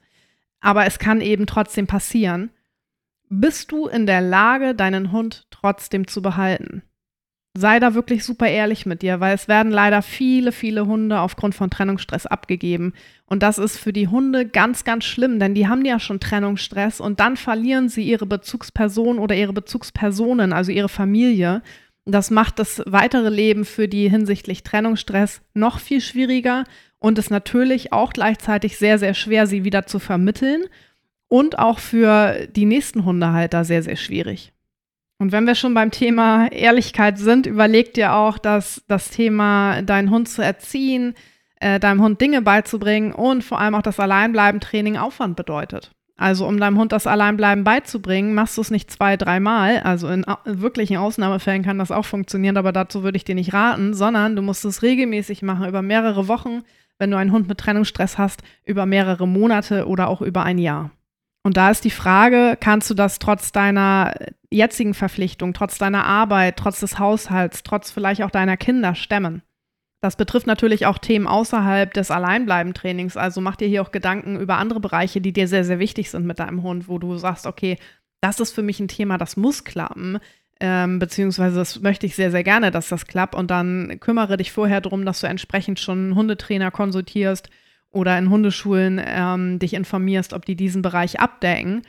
Aber 0.59 0.85
es 0.85 0.99
kann 0.99 1.21
eben 1.21 1.45
trotzdem 1.45 1.87
passieren. 1.87 2.51
Bist 3.29 3.71
du 3.71 3.87
in 3.87 4.05
der 4.05 4.21
Lage, 4.21 4.73
deinen 4.73 5.11
Hund 5.11 5.47
trotzdem 5.51 6.07
zu 6.07 6.21
behalten? 6.21 6.83
Sei 7.59 7.79
da 7.79 7.95
wirklich 7.95 8.23
super 8.23 8.47
ehrlich 8.47 8.85
mit 8.85 9.01
dir, 9.01 9.19
weil 9.19 9.33
es 9.33 9.47
werden 9.47 9.71
leider 9.71 10.03
viele, 10.03 10.51
viele 10.51 10.85
Hunde 10.85 11.19
aufgrund 11.19 11.55
von 11.55 11.71
Trennungsstress 11.71 12.27
abgegeben. 12.27 12.93
Und 13.25 13.41
das 13.41 13.57
ist 13.57 13.79
für 13.79 13.91
die 13.91 14.07
Hunde 14.07 14.47
ganz, 14.47 14.83
ganz 14.83 15.05
schlimm, 15.05 15.39
denn 15.39 15.55
die 15.55 15.67
haben 15.67 15.83
ja 15.83 15.99
schon 15.99 16.19
Trennungsstress 16.19 17.01
und 17.01 17.19
dann 17.19 17.35
verlieren 17.35 17.89
sie 17.89 18.03
ihre 18.03 18.27
Bezugsperson 18.27 19.17
oder 19.17 19.35
ihre 19.35 19.53
Bezugspersonen, 19.53 20.53
also 20.53 20.71
ihre 20.71 20.87
Familie. 20.87 21.63
Das 22.09 22.31
macht 22.31 22.57
das 22.57 22.81
weitere 22.85 23.27
Leben 23.27 23.65
für 23.65 23.89
die 23.89 24.09
hinsichtlich 24.09 24.63
Trennungsstress 24.63 25.41
noch 25.53 25.79
viel 25.79 25.99
schwieriger 25.99 26.63
und 26.99 27.19
ist 27.19 27.29
natürlich 27.29 27.91
auch 27.91 28.13
gleichzeitig 28.13 28.77
sehr, 28.77 28.97
sehr 28.97 29.13
schwer, 29.13 29.45
sie 29.45 29.65
wieder 29.65 29.85
zu 29.85 29.99
vermitteln 29.99 30.63
und 31.27 31.59
auch 31.59 31.79
für 31.79 32.47
die 32.47 32.65
nächsten 32.65 33.03
Hundehalter 33.03 33.65
sehr, 33.65 33.83
sehr 33.83 33.97
schwierig. 33.97 34.53
Und 35.19 35.33
wenn 35.33 35.45
wir 35.45 35.55
schon 35.55 35.73
beim 35.73 35.91
Thema 35.91 36.47
Ehrlichkeit 36.51 37.17
sind, 37.17 37.45
überleg 37.45 37.93
dir 37.93 38.13
auch, 38.13 38.37
dass 38.37 38.83
das 38.87 39.09
Thema, 39.09 39.81
deinen 39.81 40.09
Hund 40.09 40.29
zu 40.29 40.41
erziehen, 40.41 41.13
äh, 41.59 41.79
deinem 41.79 42.01
Hund 42.01 42.21
Dinge 42.21 42.41
beizubringen 42.41 43.11
und 43.11 43.43
vor 43.43 43.59
allem 43.59 43.75
auch 43.75 43.81
das 43.81 43.99
Alleinbleiben-Training 43.99 44.95
Aufwand 44.95 45.35
bedeutet. 45.35 45.91
Also 46.17 46.47
um 46.47 46.59
deinem 46.59 46.79
Hund 46.79 46.91
das 46.91 47.05
Alleinbleiben 47.05 47.63
beizubringen, 47.63 48.33
machst 48.33 48.57
du 48.57 48.61
es 48.61 48.71
nicht 48.71 48.89
zwei, 48.89 49.17
dreimal. 49.17 49.81
Also 49.81 50.07
in 50.07 50.25
wirklichen 50.45 50.97
Ausnahmefällen 50.97 51.63
kann 51.63 51.77
das 51.77 51.91
auch 51.91 52.05
funktionieren, 52.05 52.57
aber 52.57 52.71
dazu 52.71 53.03
würde 53.03 53.17
ich 53.17 53.23
dir 53.23 53.35
nicht 53.35 53.53
raten, 53.53 53.93
sondern 53.93 54.35
du 54.35 54.41
musst 54.41 54.65
es 54.65 54.81
regelmäßig 54.81 55.43
machen, 55.43 55.67
über 55.67 55.83
mehrere 55.83 56.27
Wochen, 56.27 56.63
wenn 56.97 57.11
du 57.11 57.17
einen 57.17 57.31
Hund 57.31 57.47
mit 57.47 57.59
Trennungsstress 57.59 58.17
hast, 58.17 58.41
über 58.65 58.87
mehrere 58.87 59.27
Monate 59.27 59.87
oder 59.87 60.07
auch 60.07 60.21
über 60.21 60.43
ein 60.43 60.57
Jahr. 60.57 60.89
Und 61.43 61.55
da 61.55 61.69
ist 61.69 61.85
die 61.85 61.91
Frage, 61.91 62.57
kannst 62.59 62.89
du 62.89 62.93
das 62.95 63.19
trotz 63.19 63.51
deiner 63.51 64.13
jetzigen 64.49 64.95
Verpflichtung, 64.95 65.53
trotz 65.53 65.77
deiner 65.77 66.05
Arbeit, 66.05 66.57
trotz 66.57 66.79
des 66.79 66.97
Haushalts, 66.97 67.61
trotz 67.61 67.91
vielleicht 67.91 68.23
auch 68.23 68.31
deiner 68.31 68.57
Kinder 68.57 68.95
stemmen? 68.95 69.43
Das 69.99 70.15
betrifft 70.15 70.45
natürlich 70.45 70.85
auch 70.85 70.99
Themen 70.99 71.27
außerhalb 71.27 71.91
des 71.93 72.11
Alleinbleiben-Trainings. 72.11 73.17
Also 73.17 73.41
mach 73.41 73.55
dir 73.55 73.67
hier 73.67 73.81
auch 73.81 73.91
Gedanken 73.91 74.39
über 74.39 74.57
andere 74.57 74.79
Bereiche, 74.79 75.21
die 75.21 75.33
dir 75.33 75.47
sehr, 75.47 75.63
sehr 75.63 75.79
wichtig 75.79 76.11
sind 76.11 76.25
mit 76.25 76.39
deinem 76.39 76.61
Hund, 76.61 76.87
wo 76.87 76.99
du 76.99 77.17
sagst, 77.17 77.47
okay, 77.47 77.77
das 78.21 78.39
ist 78.39 78.51
für 78.51 78.61
mich 78.61 78.79
ein 78.79 78.87
Thema, 78.87 79.17
das 79.17 79.37
muss 79.37 79.63
klappen. 79.63 80.19
Ähm, 80.59 80.99
beziehungsweise 80.99 81.55
das 81.57 81.81
möchte 81.81 82.05
ich 82.05 82.15
sehr, 82.15 82.31
sehr 82.31 82.43
gerne, 82.43 82.71
dass 82.71 82.89
das 82.89 83.07
klappt. 83.07 83.35
Und 83.35 83.49
dann 83.49 83.99
kümmere 83.99 84.37
dich 84.37 84.51
vorher 84.51 84.81
darum, 84.81 85.03
dass 85.05 85.21
du 85.21 85.27
entsprechend 85.27 85.79
schon 85.79 85.97
einen 85.97 86.15
Hundetrainer 86.15 86.69
konsultierst 86.69 87.49
oder 87.89 88.17
in 88.17 88.29
Hundeschulen 88.29 89.01
ähm, 89.03 89.59
dich 89.59 89.73
informierst, 89.73 90.33
ob 90.33 90.45
die 90.45 90.55
diesen 90.55 90.81
Bereich 90.83 91.19
abdecken, 91.19 91.83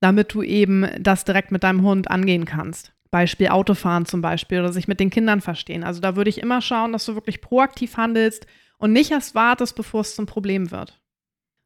damit 0.00 0.32
du 0.32 0.42
eben 0.42 0.86
das 0.98 1.24
direkt 1.24 1.50
mit 1.50 1.62
deinem 1.62 1.82
Hund 1.82 2.10
angehen 2.10 2.46
kannst. 2.46 2.92
Beispiel 3.10 3.48
Autofahren 3.48 4.06
zum 4.06 4.22
Beispiel 4.22 4.60
oder 4.60 4.72
sich 4.72 4.88
mit 4.88 5.00
den 5.00 5.10
Kindern 5.10 5.40
verstehen. 5.40 5.84
Also 5.84 6.00
da 6.00 6.16
würde 6.16 6.30
ich 6.30 6.38
immer 6.38 6.60
schauen, 6.60 6.92
dass 6.92 7.04
du 7.04 7.14
wirklich 7.14 7.40
proaktiv 7.40 7.96
handelst 7.96 8.46
und 8.78 8.92
nicht 8.92 9.10
erst 9.10 9.34
wartest, 9.34 9.74
bevor 9.76 10.02
es 10.02 10.14
zum 10.14 10.26
Problem 10.26 10.70
wird. 10.70 11.00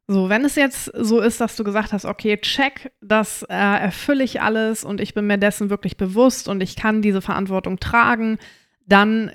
So, 0.07 0.29
wenn 0.29 0.45
es 0.45 0.55
jetzt 0.55 0.85
so 0.93 1.19
ist, 1.19 1.41
dass 1.41 1.55
du 1.55 1.63
gesagt 1.63 1.91
hast, 1.91 2.05
okay, 2.05 2.37
check, 2.37 2.91
das 3.01 3.41
äh, 3.43 3.55
erfülle 3.55 4.23
ich 4.23 4.41
alles 4.41 4.83
und 4.83 5.01
ich 5.01 5.15
bin 5.15 5.25
mir 5.25 5.39
dessen 5.39 5.71
wirklich 5.71 5.97
bewusst 5.97 6.47
und 6.47 6.61
ich 6.61 6.75
kann 6.75 7.01
diese 7.01 7.21
Verantwortung 7.21 7.79
tragen, 7.79 8.37
dann 8.85 9.31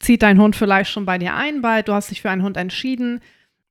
zieht 0.00 0.22
dein 0.22 0.40
Hund 0.40 0.56
vielleicht 0.56 0.90
schon 0.90 1.04
bei 1.04 1.18
dir 1.18 1.34
ein, 1.34 1.62
weil 1.62 1.82
du 1.82 1.92
hast 1.92 2.10
dich 2.10 2.22
für 2.22 2.30
einen 2.30 2.42
Hund 2.42 2.56
entschieden 2.56 3.20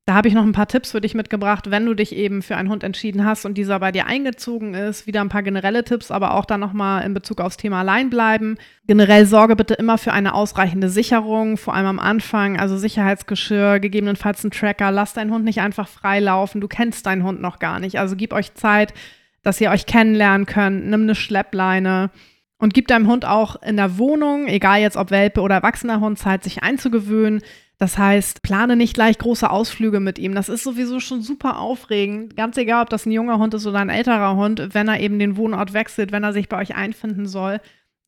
da 0.05 0.15
habe 0.15 0.27
ich 0.27 0.33
noch 0.33 0.43
ein 0.43 0.51
paar 0.51 0.67
Tipps 0.67 0.91
für 0.91 0.99
dich 0.99 1.13
mitgebracht, 1.13 1.71
wenn 1.71 1.85
du 1.85 1.93
dich 1.93 2.13
eben 2.13 2.41
für 2.41 2.57
einen 2.57 2.69
Hund 2.69 2.83
entschieden 2.83 3.23
hast 3.23 3.45
und 3.45 3.57
dieser 3.57 3.79
bei 3.79 3.93
dir 3.93 4.05
eingezogen 4.05 4.73
ist. 4.73 5.07
Wieder 5.07 5.21
ein 5.21 5.29
paar 5.29 5.43
generelle 5.43 5.85
Tipps, 5.85 6.11
aber 6.11 6.33
auch 6.33 6.43
dann 6.43 6.59
nochmal 6.59 7.05
in 7.05 7.13
Bezug 7.13 7.39
aufs 7.39 7.55
Thema 7.55 7.79
Alleinbleiben. 7.79 8.57
Generell 8.85 9.25
sorge 9.25 9.55
bitte 9.55 9.75
immer 9.75 9.97
für 9.97 10.11
eine 10.11 10.33
ausreichende 10.33 10.89
Sicherung, 10.89 11.55
vor 11.55 11.73
allem 11.73 11.85
am 11.85 11.99
Anfang. 11.99 12.59
Also 12.59 12.75
Sicherheitsgeschirr, 12.77 13.79
gegebenenfalls 13.79 14.43
ein 14.43 14.51
Tracker. 14.51 14.91
Lass 14.91 15.13
deinen 15.13 15.31
Hund 15.31 15.45
nicht 15.45 15.61
einfach 15.61 15.87
frei 15.87 16.19
laufen. 16.19 16.59
Du 16.59 16.67
kennst 16.67 17.05
deinen 17.05 17.23
Hund 17.23 17.41
noch 17.41 17.59
gar 17.59 17.79
nicht. 17.79 17.97
Also 17.97 18.17
gib 18.17 18.33
euch 18.33 18.53
Zeit, 18.55 18.93
dass 19.41 19.61
ihr 19.61 19.71
euch 19.71 19.85
kennenlernen 19.85 20.45
könnt. 20.45 20.85
Nimm 20.85 21.03
eine 21.03 21.15
Schleppleine. 21.15 22.11
Und 22.57 22.73
gib 22.73 22.87
deinem 22.87 23.07
Hund 23.07 23.23
auch 23.23 23.61
in 23.61 23.77
der 23.77 23.97
Wohnung, 23.97 24.47
egal 24.47 24.81
jetzt 24.81 24.97
ob 24.97 25.11
Welpe 25.11 25.41
oder 25.41 25.55
erwachsener 25.55 26.01
Hund, 26.01 26.19
Zeit, 26.19 26.43
sich 26.43 26.61
einzugewöhnen. 26.61 27.41
Das 27.83 27.97
heißt, 27.97 28.43
plane 28.43 28.77
nicht 28.77 28.93
gleich 28.93 29.17
große 29.17 29.49
Ausflüge 29.49 29.99
mit 29.99 30.17
ihm. 30.17 30.33
Das 30.33 30.47
ist 30.47 30.63
sowieso 30.63 31.01
schon 31.01 31.21
super 31.21 31.59
aufregend. 31.59 32.37
Ganz 32.37 32.55
egal, 32.55 32.83
ob 32.83 32.89
das 32.89 33.05
ein 33.05 33.11
junger 33.11 33.39
Hund 33.39 33.53
ist 33.55 33.67
oder 33.67 33.79
ein 33.79 33.89
älterer 33.89 34.37
Hund, 34.37 34.69
wenn 34.71 34.87
er 34.87 35.01
eben 35.01 35.19
den 35.19 35.35
Wohnort 35.35 35.73
wechselt, 35.73 36.13
wenn 36.13 36.23
er 36.23 36.31
sich 36.31 36.47
bei 36.47 36.61
euch 36.61 36.75
einfinden 36.75 37.25
soll. 37.25 37.59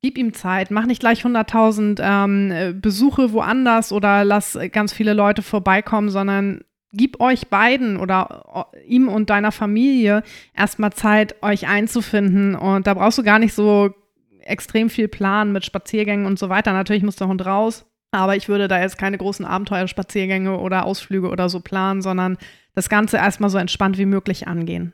Gib 0.01 0.17
ihm 0.17 0.33
Zeit, 0.33 0.71
mach 0.71 0.85
nicht 0.85 1.01
gleich 1.01 1.25
100.000 1.25 1.99
ähm, 2.01 2.79
Besuche 2.79 3.33
woanders 3.33 3.91
oder 3.91 4.23
lass 4.23 4.57
ganz 4.71 4.93
viele 4.93 5.11
Leute 5.11 5.41
vorbeikommen, 5.41 6.09
sondern 6.09 6.61
gib 6.93 7.19
euch 7.19 7.49
beiden 7.49 7.97
oder 7.97 8.71
ihm 8.87 9.09
und 9.09 9.29
deiner 9.29 9.51
Familie 9.51 10.23
erstmal 10.55 10.93
Zeit, 10.93 11.43
euch 11.43 11.67
einzufinden. 11.67 12.55
Und 12.55 12.87
da 12.87 12.93
brauchst 12.93 13.17
du 13.17 13.23
gar 13.23 13.39
nicht 13.39 13.53
so 13.53 13.93
extrem 14.39 14.89
viel 14.89 15.09
planen 15.09 15.51
mit 15.51 15.65
Spaziergängen 15.65 16.27
und 16.27 16.39
so 16.39 16.47
weiter. 16.47 16.71
Natürlich 16.71 17.03
muss 17.03 17.17
der 17.17 17.27
Hund 17.27 17.45
raus, 17.45 17.85
aber 18.17 18.35
ich 18.35 18.49
würde 18.49 18.67
da 18.67 18.79
jetzt 18.79 18.97
keine 18.97 19.17
großen 19.17 19.45
Abenteuerspaziergänge 19.45 20.57
oder 20.57 20.85
Ausflüge 20.85 21.29
oder 21.29 21.49
so 21.49 21.59
planen, 21.59 22.01
sondern 22.01 22.37
das 22.73 22.89
Ganze 22.89 23.17
erstmal 23.17 23.49
so 23.49 23.57
entspannt 23.57 23.97
wie 23.97 24.05
möglich 24.05 24.47
angehen. 24.47 24.93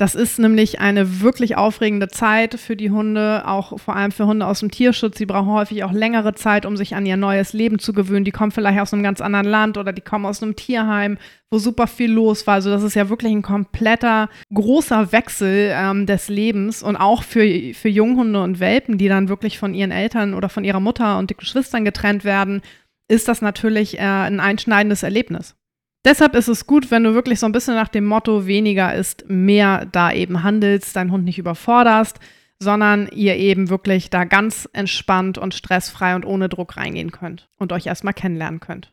Das 0.00 0.14
ist 0.14 0.38
nämlich 0.38 0.80
eine 0.80 1.20
wirklich 1.20 1.58
aufregende 1.58 2.08
Zeit 2.08 2.58
für 2.58 2.74
die 2.74 2.90
Hunde, 2.90 3.46
auch 3.46 3.78
vor 3.78 3.96
allem 3.96 4.12
für 4.12 4.24
Hunde 4.24 4.46
aus 4.46 4.60
dem 4.60 4.70
Tierschutz. 4.70 5.18
Sie 5.18 5.26
brauchen 5.26 5.50
häufig 5.52 5.84
auch 5.84 5.92
längere 5.92 6.32
Zeit, 6.32 6.64
um 6.64 6.74
sich 6.78 6.94
an 6.94 7.04
ihr 7.04 7.18
neues 7.18 7.52
Leben 7.52 7.78
zu 7.78 7.92
gewöhnen. 7.92 8.24
Die 8.24 8.30
kommen 8.30 8.50
vielleicht 8.50 8.80
aus 8.80 8.94
einem 8.94 9.02
ganz 9.02 9.20
anderen 9.20 9.44
Land 9.44 9.76
oder 9.76 9.92
die 9.92 10.00
kommen 10.00 10.24
aus 10.24 10.42
einem 10.42 10.56
Tierheim, 10.56 11.18
wo 11.50 11.58
super 11.58 11.86
viel 11.86 12.10
los 12.10 12.46
war. 12.46 12.54
Also 12.54 12.70
das 12.70 12.82
ist 12.82 12.94
ja 12.94 13.10
wirklich 13.10 13.30
ein 13.30 13.42
kompletter, 13.42 14.30
großer 14.54 15.12
Wechsel 15.12 15.70
ähm, 15.74 16.06
des 16.06 16.30
Lebens 16.30 16.82
und 16.82 16.96
auch 16.96 17.22
für, 17.22 17.74
für 17.74 17.90
Junghunde 17.90 18.42
und 18.42 18.58
Welpen, 18.58 18.96
die 18.96 19.08
dann 19.08 19.28
wirklich 19.28 19.58
von 19.58 19.74
ihren 19.74 19.90
Eltern 19.90 20.32
oder 20.32 20.48
von 20.48 20.64
ihrer 20.64 20.80
Mutter 20.80 21.18
und 21.18 21.28
den 21.28 21.36
Geschwistern 21.36 21.84
getrennt 21.84 22.24
werden, 22.24 22.62
ist 23.08 23.28
das 23.28 23.42
natürlich 23.42 23.98
äh, 23.98 24.00
ein 24.00 24.40
einschneidendes 24.40 25.02
Erlebnis. 25.02 25.56
Deshalb 26.04 26.34
ist 26.34 26.48
es 26.48 26.66
gut, 26.66 26.90
wenn 26.90 27.04
du 27.04 27.12
wirklich 27.12 27.38
so 27.38 27.46
ein 27.46 27.52
bisschen 27.52 27.74
nach 27.74 27.88
dem 27.88 28.06
Motto 28.06 28.46
weniger 28.46 28.94
ist 28.94 29.28
mehr 29.28 29.86
da 29.92 30.12
eben 30.12 30.42
handelst, 30.42 30.96
deinen 30.96 31.12
Hund 31.12 31.24
nicht 31.24 31.38
überforderst, 31.38 32.18
sondern 32.58 33.08
ihr 33.08 33.36
eben 33.36 33.68
wirklich 33.68 34.08
da 34.08 34.24
ganz 34.24 34.68
entspannt 34.72 35.36
und 35.36 35.54
stressfrei 35.54 36.14
und 36.14 36.24
ohne 36.24 36.48
Druck 36.48 36.76
reingehen 36.76 37.10
könnt 37.10 37.48
und 37.58 37.72
euch 37.72 37.86
erstmal 37.86 38.14
kennenlernen 38.14 38.60
könnt. 38.60 38.92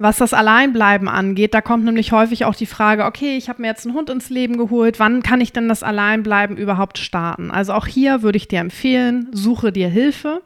Was 0.00 0.18
das 0.18 0.32
Alleinbleiben 0.32 1.08
angeht, 1.08 1.54
da 1.54 1.60
kommt 1.60 1.84
nämlich 1.84 2.12
häufig 2.12 2.44
auch 2.44 2.54
die 2.54 2.66
Frage, 2.66 3.04
okay, 3.04 3.36
ich 3.36 3.48
habe 3.48 3.62
mir 3.62 3.68
jetzt 3.68 3.84
einen 3.84 3.96
Hund 3.96 4.10
ins 4.10 4.30
Leben 4.30 4.56
geholt, 4.56 5.00
wann 5.00 5.24
kann 5.24 5.40
ich 5.40 5.52
denn 5.52 5.68
das 5.68 5.82
Alleinbleiben 5.82 6.56
überhaupt 6.56 6.98
starten? 6.98 7.50
Also 7.50 7.72
auch 7.72 7.86
hier 7.86 8.22
würde 8.22 8.36
ich 8.36 8.46
dir 8.46 8.60
empfehlen, 8.60 9.28
suche 9.32 9.72
dir 9.72 9.88
Hilfe 9.88 10.42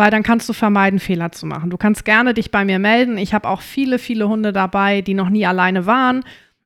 weil 0.00 0.10
dann 0.10 0.22
kannst 0.22 0.48
du 0.48 0.54
vermeiden, 0.54 0.98
Fehler 0.98 1.30
zu 1.30 1.44
machen. 1.44 1.68
Du 1.68 1.76
kannst 1.76 2.06
gerne 2.06 2.32
dich 2.32 2.50
bei 2.50 2.64
mir 2.64 2.78
melden. 2.78 3.18
Ich 3.18 3.34
habe 3.34 3.46
auch 3.46 3.60
viele, 3.60 3.98
viele 3.98 4.30
Hunde 4.30 4.50
dabei, 4.50 5.02
die 5.02 5.12
noch 5.12 5.28
nie 5.28 5.44
alleine 5.44 5.84
waren 5.84 6.24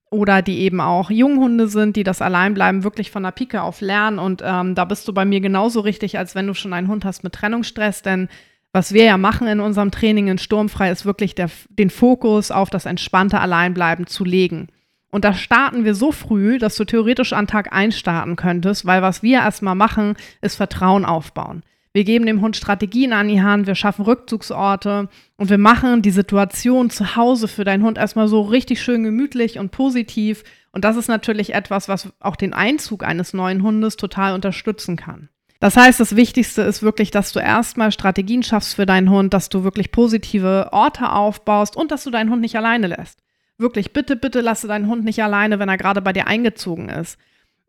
oder 0.08 0.40
die 0.40 0.60
eben 0.60 0.80
auch 0.80 1.10
Junghunde 1.10 1.66
sind, 1.66 1.96
die 1.96 2.04
das 2.04 2.22
Alleinbleiben 2.22 2.84
wirklich 2.84 3.10
von 3.10 3.24
der 3.24 3.32
Pike 3.32 3.60
auf 3.62 3.80
lernen. 3.80 4.20
Und 4.20 4.40
ähm, 4.46 4.76
da 4.76 4.84
bist 4.84 5.08
du 5.08 5.12
bei 5.12 5.24
mir 5.24 5.40
genauso 5.40 5.80
richtig, 5.80 6.16
als 6.16 6.36
wenn 6.36 6.46
du 6.46 6.54
schon 6.54 6.72
einen 6.72 6.86
Hund 6.86 7.04
hast 7.04 7.24
mit 7.24 7.32
Trennungsstress. 7.32 8.02
Denn 8.02 8.28
was 8.72 8.94
wir 8.94 9.02
ja 9.02 9.16
machen 9.16 9.48
in 9.48 9.58
unserem 9.58 9.90
Training 9.90 10.28
in 10.28 10.38
Sturmfrei, 10.38 10.92
ist 10.92 11.04
wirklich 11.04 11.34
der, 11.34 11.50
den 11.68 11.90
Fokus 11.90 12.52
auf 12.52 12.70
das 12.70 12.86
entspannte 12.86 13.40
Alleinbleiben 13.40 14.06
zu 14.06 14.24
legen. 14.24 14.68
Und 15.10 15.24
da 15.24 15.34
starten 15.34 15.84
wir 15.84 15.96
so 15.96 16.12
früh, 16.12 16.58
dass 16.58 16.76
du 16.76 16.84
theoretisch 16.84 17.32
an 17.32 17.48
Tag 17.48 17.72
1 17.72 17.98
starten 17.98 18.36
könntest, 18.36 18.86
weil 18.86 19.02
was 19.02 19.24
wir 19.24 19.38
erstmal 19.38 19.74
machen, 19.74 20.14
ist 20.40 20.54
Vertrauen 20.54 21.04
aufbauen. 21.04 21.64
Wir 21.94 22.02
geben 22.02 22.26
dem 22.26 22.40
Hund 22.40 22.56
Strategien 22.56 23.12
an 23.12 23.28
die 23.28 23.40
Hand, 23.40 23.68
wir 23.68 23.76
schaffen 23.76 24.04
Rückzugsorte 24.04 25.08
und 25.36 25.48
wir 25.48 25.58
machen 25.58 26.02
die 26.02 26.10
Situation 26.10 26.90
zu 26.90 27.14
Hause 27.14 27.46
für 27.46 27.62
deinen 27.62 27.84
Hund 27.84 27.98
erstmal 27.98 28.26
so 28.26 28.42
richtig 28.42 28.82
schön 28.82 29.04
gemütlich 29.04 29.60
und 29.60 29.70
positiv. 29.70 30.42
Und 30.72 30.84
das 30.84 30.96
ist 30.96 31.06
natürlich 31.06 31.54
etwas, 31.54 31.88
was 31.88 32.12
auch 32.18 32.34
den 32.34 32.52
Einzug 32.52 33.04
eines 33.04 33.32
neuen 33.32 33.62
Hundes 33.62 33.96
total 33.96 34.34
unterstützen 34.34 34.96
kann. 34.96 35.28
Das 35.60 35.76
heißt, 35.76 36.00
das 36.00 36.16
Wichtigste 36.16 36.62
ist 36.62 36.82
wirklich, 36.82 37.12
dass 37.12 37.32
du 37.32 37.38
erstmal 37.38 37.92
Strategien 37.92 38.42
schaffst 38.42 38.74
für 38.74 38.86
deinen 38.86 39.08
Hund, 39.08 39.32
dass 39.32 39.48
du 39.48 39.62
wirklich 39.62 39.92
positive 39.92 40.70
Orte 40.72 41.12
aufbaust 41.12 41.76
und 41.76 41.92
dass 41.92 42.02
du 42.02 42.10
deinen 42.10 42.28
Hund 42.28 42.40
nicht 42.40 42.56
alleine 42.56 42.88
lässt. 42.88 43.20
Wirklich, 43.56 43.92
bitte, 43.92 44.16
bitte 44.16 44.40
lasse 44.40 44.66
deinen 44.66 44.88
Hund 44.88 45.04
nicht 45.04 45.22
alleine, 45.22 45.60
wenn 45.60 45.68
er 45.68 45.78
gerade 45.78 46.02
bei 46.02 46.12
dir 46.12 46.26
eingezogen 46.26 46.88
ist. 46.88 47.18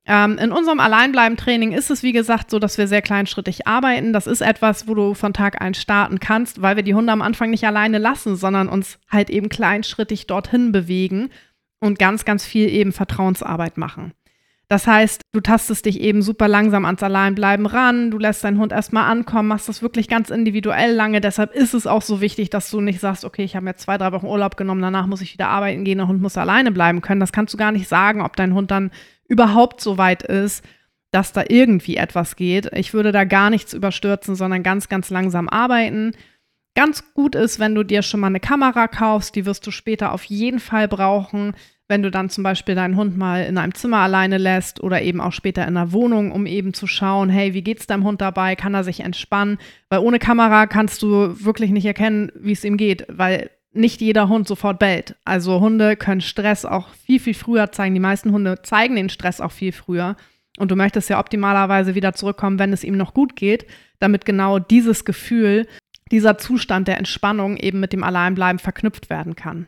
Ähm, 0.08 0.38
in 0.38 0.52
unserem 0.52 0.80
Alleinbleiben-Training 0.80 1.72
ist 1.72 1.90
es, 1.90 2.04
wie 2.04 2.12
gesagt, 2.12 2.52
so, 2.52 2.60
dass 2.60 2.78
wir 2.78 2.88
sehr 2.88 3.02
kleinschrittig 3.02 3.66
arbeiten. 3.66 4.14
Das 4.14 4.28
ist 4.28 4.42
etwas, 4.42 4.88
wo 4.88 4.94
du 4.94 5.16
von 5.16 5.34
Tag 5.34 5.62
1 5.62 5.80
starten 5.80 6.20
kannst, 6.20 6.62
weil 6.62 6.76
wir 6.76 6.84
die 6.84 6.94
Hunde 6.94 7.12
am 7.12 7.24
Anfang 7.24 7.50
nicht 7.50 7.66
alleine 7.66 7.98
lassen, 7.98 8.36
sondern 8.36 8.70
uns 8.70 9.00
halt 9.10 9.32
eben 9.32 9.50
kleinschrittig 9.50 10.28
dorthin 10.28 10.72
bewegen 10.72 11.30
und 11.80 11.98
ganz, 11.98 12.24
ganz 12.24 12.46
viel 12.46 12.70
eben 12.70 12.92
Vertrauensarbeit 12.92 13.78
machen. 13.78 14.14
Das 14.68 14.88
heißt, 14.88 15.22
du 15.32 15.42
tastest 15.42 15.86
dich 15.86 16.02
eben 16.02 16.24
super 16.24 16.48
langsam 16.48 16.86
ans 16.86 17.04
Alleinbleiben 17.04 17.68
ran, 17.68 18.10
du 18.10 18.18
lässt 18.18 18.44
deinen 18.44 18.58
Hund 18.58 18.72
erstmal 18.72 19.12
ankommen, 19.12 19.48
machst 19.48 19.70
das 19.70 19.84
wirklich 19.84 20.08
ganz 20.08 20.32
individuell 20.32 20.92
lange. 20.92 21.22
Deshalb 21.22 21.54
ist 21.54 21.76
es 21.76 21.86
auch 21.86 22.02
so 22.02 22.20
wichtig, 22.20 22.50
dass 22.50 22.72
du 22.72 22.82
nicht 22.82 23.00
sagst, 23.00 23.26
okay, 23.26 23.44
ich 23.44 23.56
habe 23.56 23.66
mir 23.66 23.76
zwei, 23.76 24.00
drei 24.00 24.12
Wochen 24.12 24.26
Urlaub 24.26 24.58
genommen, 24.58 24.82
danach 24.82 25.06
muss 25.06 25.22
ich 25.22 25.34
wieder 25.34 25.50
arbeiten 25.50 25.84
gehen, 25.84 26.00
der 26.00 26.08
Hund 26.08 26.20
muss 26.20 26.38
alleine 26.38 26.72
bleiben 26.72 27.02
können. 27.02 27.20
Das 27.20 27.32
kannst 27.32 27.54
du 27.54 27.58
gar 27.58 27.72
nicht 27.72 27.88
sagen, 27.88 28.22
ob 28.22 28.36
dein 28.36 28.56
Hund 28.56 28.72
dann 28.72 28.90
überhaupt 29.28 29.82
so 29.82 29.98
weit 29.98 30.24
ist, 30.24 30.64
dass 31.12 31.32
da 31.32 31.44
irgendwie 31.48 31.98
etwas 31.98 32.36
geht. 32.36 32.70
Ich 32.74 32.94
würde 32.94 33.12
da 33.12 33.24
gar 33.24 33.50
nichts 33.50 33.74
überstürzen, 33.74 34.36
sondern 34.36 34.64
ganz, 34.64 34.90
ganz 34.90 35.10
langsam 35.10 35.48
arbeiten. 35.48 36.12
Ganz 36.76 37.14
gut 37.14 37.36
ist, 37.36 37.58
wenn 37.58 37.74
du 37.74 37.84
dir 37.84 38.02
schon 38.02 38.20
mal 38.20 38.28
eine 38.28 38.42
Kamera 38.42 38.88
kaufst, 38.90 39.36
die 39.36 39.46
wirst 39.46 39.66
du 39.66 39.72
später 39.72 40.12
auf 40.12 40.26
jeden 40.26 40.60
Fall 40.60 40.90
brauchen, 40.90 41.54
wenn 41.88 42.02
du 42.02 42.12
dann 42.12 42.30
zum 42.30 42.44
Beispiel 42.44 42.76
deinen 42.76 42.98
Hund 42.98 43.16
mal 43.18 43.46
in 43.46 43.58
einem 43.58 43.74
Zimmer 43.76 44.00
alleine 44.00 44.38
lässt 44.38 44.82
oder 44.82 45.02
eben 45.02 45.22
auch 45.22 45.32
später 45.32 45.68
in 45.68 45.76
der 45.76 45.92
Wohnung, 45.92 46.32
um 46.32 46.46
eben 46.48 46.74
zu 46.74 46.88
schauen, 46.88 47.30
hey, 47.30 47.54
wie 47.54 47.62
geht's 47.62 47.88
deinem 47.88 48.04
Hund 48.04 48.22
dabei? 48.22 48.56
Kann 48.56 48.74
er 48.74 48.84
sich 48.84 49.02
entspannen? 49.02 49.58
Weil 49.90 50.00
ohne 50.00 50.20
Kamera 50.20 50.66
kannst 50.68 51.02
du 51.04 51.46
wirklich 51.46 51.72
nicht 51.72 51.86
erkennen, 51.86 52.32
wie 52.36 52.54
es 52.54 52.64
ihm 52.64 52.76
geht, 52.76 53.06
weil 53.08 53.52
nicht 53.76 54.02
jeder 54.02 54.30
Hund 54.30 54.48
sofort 54.48 54.80
bellt. 54.80 55.16
Also 55.26 55.60
Hunde 55.60 55.96
können 55.96 56.22
Stress 56.22 56.66
auch 56.66 56.90
viel, 56.90 57.20
viel 57.20 57.34
früher 57.34 57.72
zeigen. 57.72 57.94
Die 57.94 58.00
meisten 58.00 58.32
Hunde 58.32 58.62
zeigen 58.64 58.96
den 58.96 59.10
Stress 59.10 59.42
auch 59.42 59.52
viel 59.52 59.72
früher. 59.72 60.16
Und 60.58 60.72
du 60.72 60.76
möchtest 60.76 61.10
ja 61.10 61.20
optimalerweise 61.20 61.96
wieder 61.96 62.14
zurückkommen, 62.14 62.60
wenn 62.60 62.74
es 62.74 62.84
ihm 62.84 62.98
noch 62.98 63.14
gut 63.14 63.36
geht, 63.36 63.66
damit 64.00 64.26
genau 64.26 64.60
dieses 64.60 65.04
Gefühl, 65.04 65.68
dieser 66.12 66.38
Zustand 66.38 66.88
der 66.88 66.98
Entspannung 66.98 67.58
eben 67.58 67.80
mit 67.80 67.92
dem 67.92 68.04
Alleinbleiben 68.04 68.60
verknüpft 68.60 69.10
werden 69.10 69.36
kann. 69.36 69.68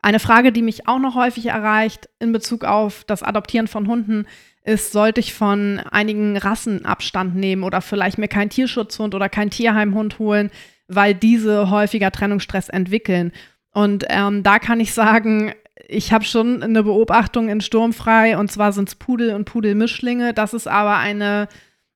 Eine 0.00 0.20
Frage, 0.20 0.50
die 0.50 0.62
mich 0.62 0.88
auch 0.88 0.98
noch 0.98 1.14
häufig 1.14 1.46
erreicht 1.46 2.08
in 2.18 2.32
Bezug 2.32 2.64
auf 2.64 3.04
das 3.04 3.22
Adoptieren 3.22 3.68
von 3.68 3.86
Hunden, 3.86 4.26
ist, 4.64 4.92
sollte 4.92 5.20
ich 5.20 5.34
von 5.34 5.80
einigen 5.90 6.36
Rassen 6.36 6.84
Abstand 6.84 7.34
nehmen 7.34 7.62
oder 7.64 7.80
vielleicht 7.80 8.18
mir 8.18 8.28
keinen 8.28 8.50
Tierschutzhund 8.50 9.14
oder 9.14 9.28
keinen 9.28 9.50
Tierheimhund 9.50 10.18
holen, 10.18 10.50
weil 10.94 11.14
diese 11.14 11.70
häufiger 11.70 12.10
Trennungsstress 12.10 12.68
entwickeln. 12.68 13.32
Und 13.72 14.04
ähm, 14.08 14.42
da 14.42 14.58
kann 14.58 14.80
ich 14.80 14.92
sagen, 14.92 15.52
ich 15.88 16.12
habe 16.12 16.24
schon 16.24 16.62
eine 16.62 16.82
Beobachtung 16.82 17.48
in 17.48 17.60
Sturmfrei 17.60 18.38
und 18.38 18.50
zwar 18.50 18.72
sind 18.72 18.88
es 18.88 18.94
Pudel 18.94 19.34
und 19.34 19.44
Pudelmischlinge. 19.44 20.34
Das 20.34 20.54
ist 20.54 20.68
aber 20.68 20.96
eine 20.96 21.48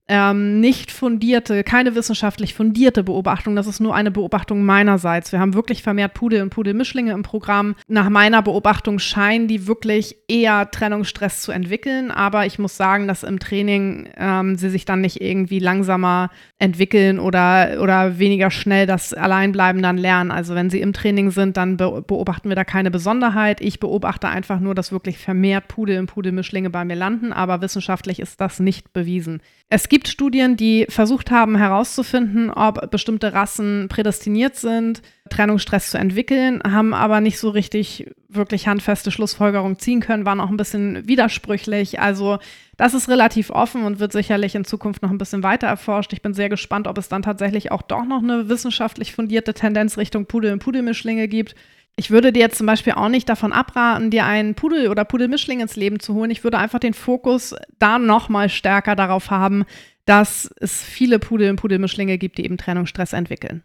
ähm, 0.08 0.60
nicht 0.60 0.92
fundierte, 0.92 1.64
keine 1.64 1.94
wissenschaftlich 1.96 2.54
fundierte 2.54 3.02
Beobachtung. 3.02 3.56
Das 3.56 3.66
ist 3.66 3.80
nur 3.80 3.94
eine 3.94 4.12
Beobachtung 4.12 4.64
meinerseits. 4.64 5.32
Wir 5.32 5.40
haben 5.40 5.54
wirklich 5.54 5.82
vermehrt 5.82 6.14
Pudel 6.14 6.42
und 6.42 6.50
Pudelmischlinge 6.50 7.12
im 7.12 7.24
Programm. 7.24 7.74
Nach 7.88 8.08
meiner 8.08 8.42
Beobachtung 8.42 9.00
scheinen 9.00 9.48
die 9.48 9.66
wirklich 9.66 10.16
eher 10.28 10.70
Trennungsstress 10.70 11.42
zu 11.42 11.50
entwickeln. 11.50 12.12
Aber 12.12 12.46
ich 12.46 12.58
muss 12.58 12.76
sagen, 12.76 13.08
dass 13.08 13.24
im 13.24 13.40
Training 13.40 14.08
ähm, 14.16 14.56
sie 14.56 14.70
sich 14.70 14.84
dann 14.84 15.00
nicht 15.00 15.20
irgendwie 15.20 15.58
langsamer 15.58 16.30
entwickeln 16.58 17.18
oder, 17.18 17.78
oder 17.80 18.18
weniger 18.18 18.50
schnell 18.50 18.86
das 18.86 19.12
Alleinbleiben 19.12 19.82
dann 19.82 19.98
lernen. 19.98 20.30
Also 20.30 20.54
wenn 20.54 20.70
sie 20.70 20.80
im 20.80 20.92
Training 20.92 21.30
sind, 21.30 21.56
dann 21.56 21.76
be 21.76 22.04
beobachten 22.06 22.48
wir 22.48 22.56
da 22.56 22.64
keine 22.64 22.90
Besonderheit. 22.90 23.60
Ich 23.60 23.80
beobachte 23.80 24.28
einfach 24.28 24.60
nur, 24.60 24.74
dass 24.74 24.92
wirklich 24.92 25.18
vermehrt 25.18 25.66
Pudel 25.68 25.98
und 25.98 26.06
Pudelmischlinge 26.06 26.70
bei 26.70 26.84
mir 26.84 26.94
landen. 26.94 27.32
Aber 27.32 27.60
wissenschaftlich 27.60 28.20
ist 28.20 28.40
das 28.40 28.60
nicht 28.60 28.92
bewiesen. 28.92 29.40
Es 29.68 29.88
gibt 29.88 30.06
Studien, 30.06 30.56
die 30.56 30.86
versucht 30.88 31.32
haben 31.32 31.56
herauszufinden, 31.56 32.50
ob 32.50 32.88
bestimmte 32.92 33.32
Rassen 33.32 33.88
prädestiniert 33.88 34.54
sind, 34.54 35.02
Trennungsstress 35.28 35.90
zu 35.90 35.98
entwickeln, 35.98 36.62
haben 36.62 36.94
aber 36.94 37.20
nicht 37.20 37.40
so 37.40 37.50
richtig 37.50 38.08
wirklich 38.28 38.68
handfeste 38.68 39.10
Schlussfolgerungen 39.10 39.76
ziehen 39.80 39.98
können, 39.98 40.24
waren 40.24 40.38
auch 40.38 40.50
ein 40.50 40.56
bisschen 40.56 41.08
widersprüchlich. 41.08 41.98
Also 41.98 42.38
das 42.76 42.94
ist 42.94 43.08
relativ 43.08 43.50
offen 43.50 43.82
und 43.82 43.98
wird 43.98 44.12
sicherlich 44.12 44.54
in 44.54 44.64
Zukunft 44.64 45.02
noch 45.02 45.10
ein 45.10 45.18
bisschen 45.18 45.42
weiter 45.42 45.66
erforscht. 45.66 46.12
Ich 46.12 46.22
bin 46.22 46.32
sehr 46.32 46.48
gespannt, 46.48 46.86
ob 46.86 46.96
es 46.96 47.08
dann 47.08 47.22
tatsächlich 47.22 47.72
auch 47.72 47.82
doch 47.82 48.04
noch 48.04 48.22
eine 48.22 48.48
wissenschaftlich 48.48 49.14
fundierte 49.14 49.52
Tendenz 49.52 49.98
Richtung 49.98 50.26
Pudel- 50.26 50.52
und 50.52 50.60
Pudelmischlinge 50.60 51.26
gibt. 51.26 51.56
Ich 51.98 52.10
würde 52.10 52.30
dir 52.30 52.40
jetzt 52.40 52.58
zum 52.58 52.66
Beispiel 52.66 52.92
auch 52.92 53.08
nicht 53.08 53.28
davon 53.28 53.52
abraten, 53.52 54.10
dir 54.10 54.26
einen 54.26 54.54
Pudel 54.54 54.88
oder 54.88 55.06
Pudelmischling 55.06 55.60
ins 55.60 55.76
Leben 55.76 55.98
zu 55.98 56.12
holen. 56.12 56.30
Ich 56.30 56.44
würde 56.44 56.58
einfach 56.58 56.78
den 56.78 56.92
Fokus 56.92 57.54
da 57.78 57.98
noch 57.98 58.28
mal 58.28 58.50
stärker 58.50 58.94
darauf 58.94 59.30
haben, 59.30 59.64
dass 60.04 60.50
es 60.60 60.82
viele 60.82 61.18
Pudel 61.18 61.50
und 61.50 61.56
Pudelmischlinge 61.56 62.18
gibt, 62.18 62.36
die 62.36 62.44
eben 62.44 62.58
Trennungsstress 62.58 63.14
entwickeln. 63.14 63.64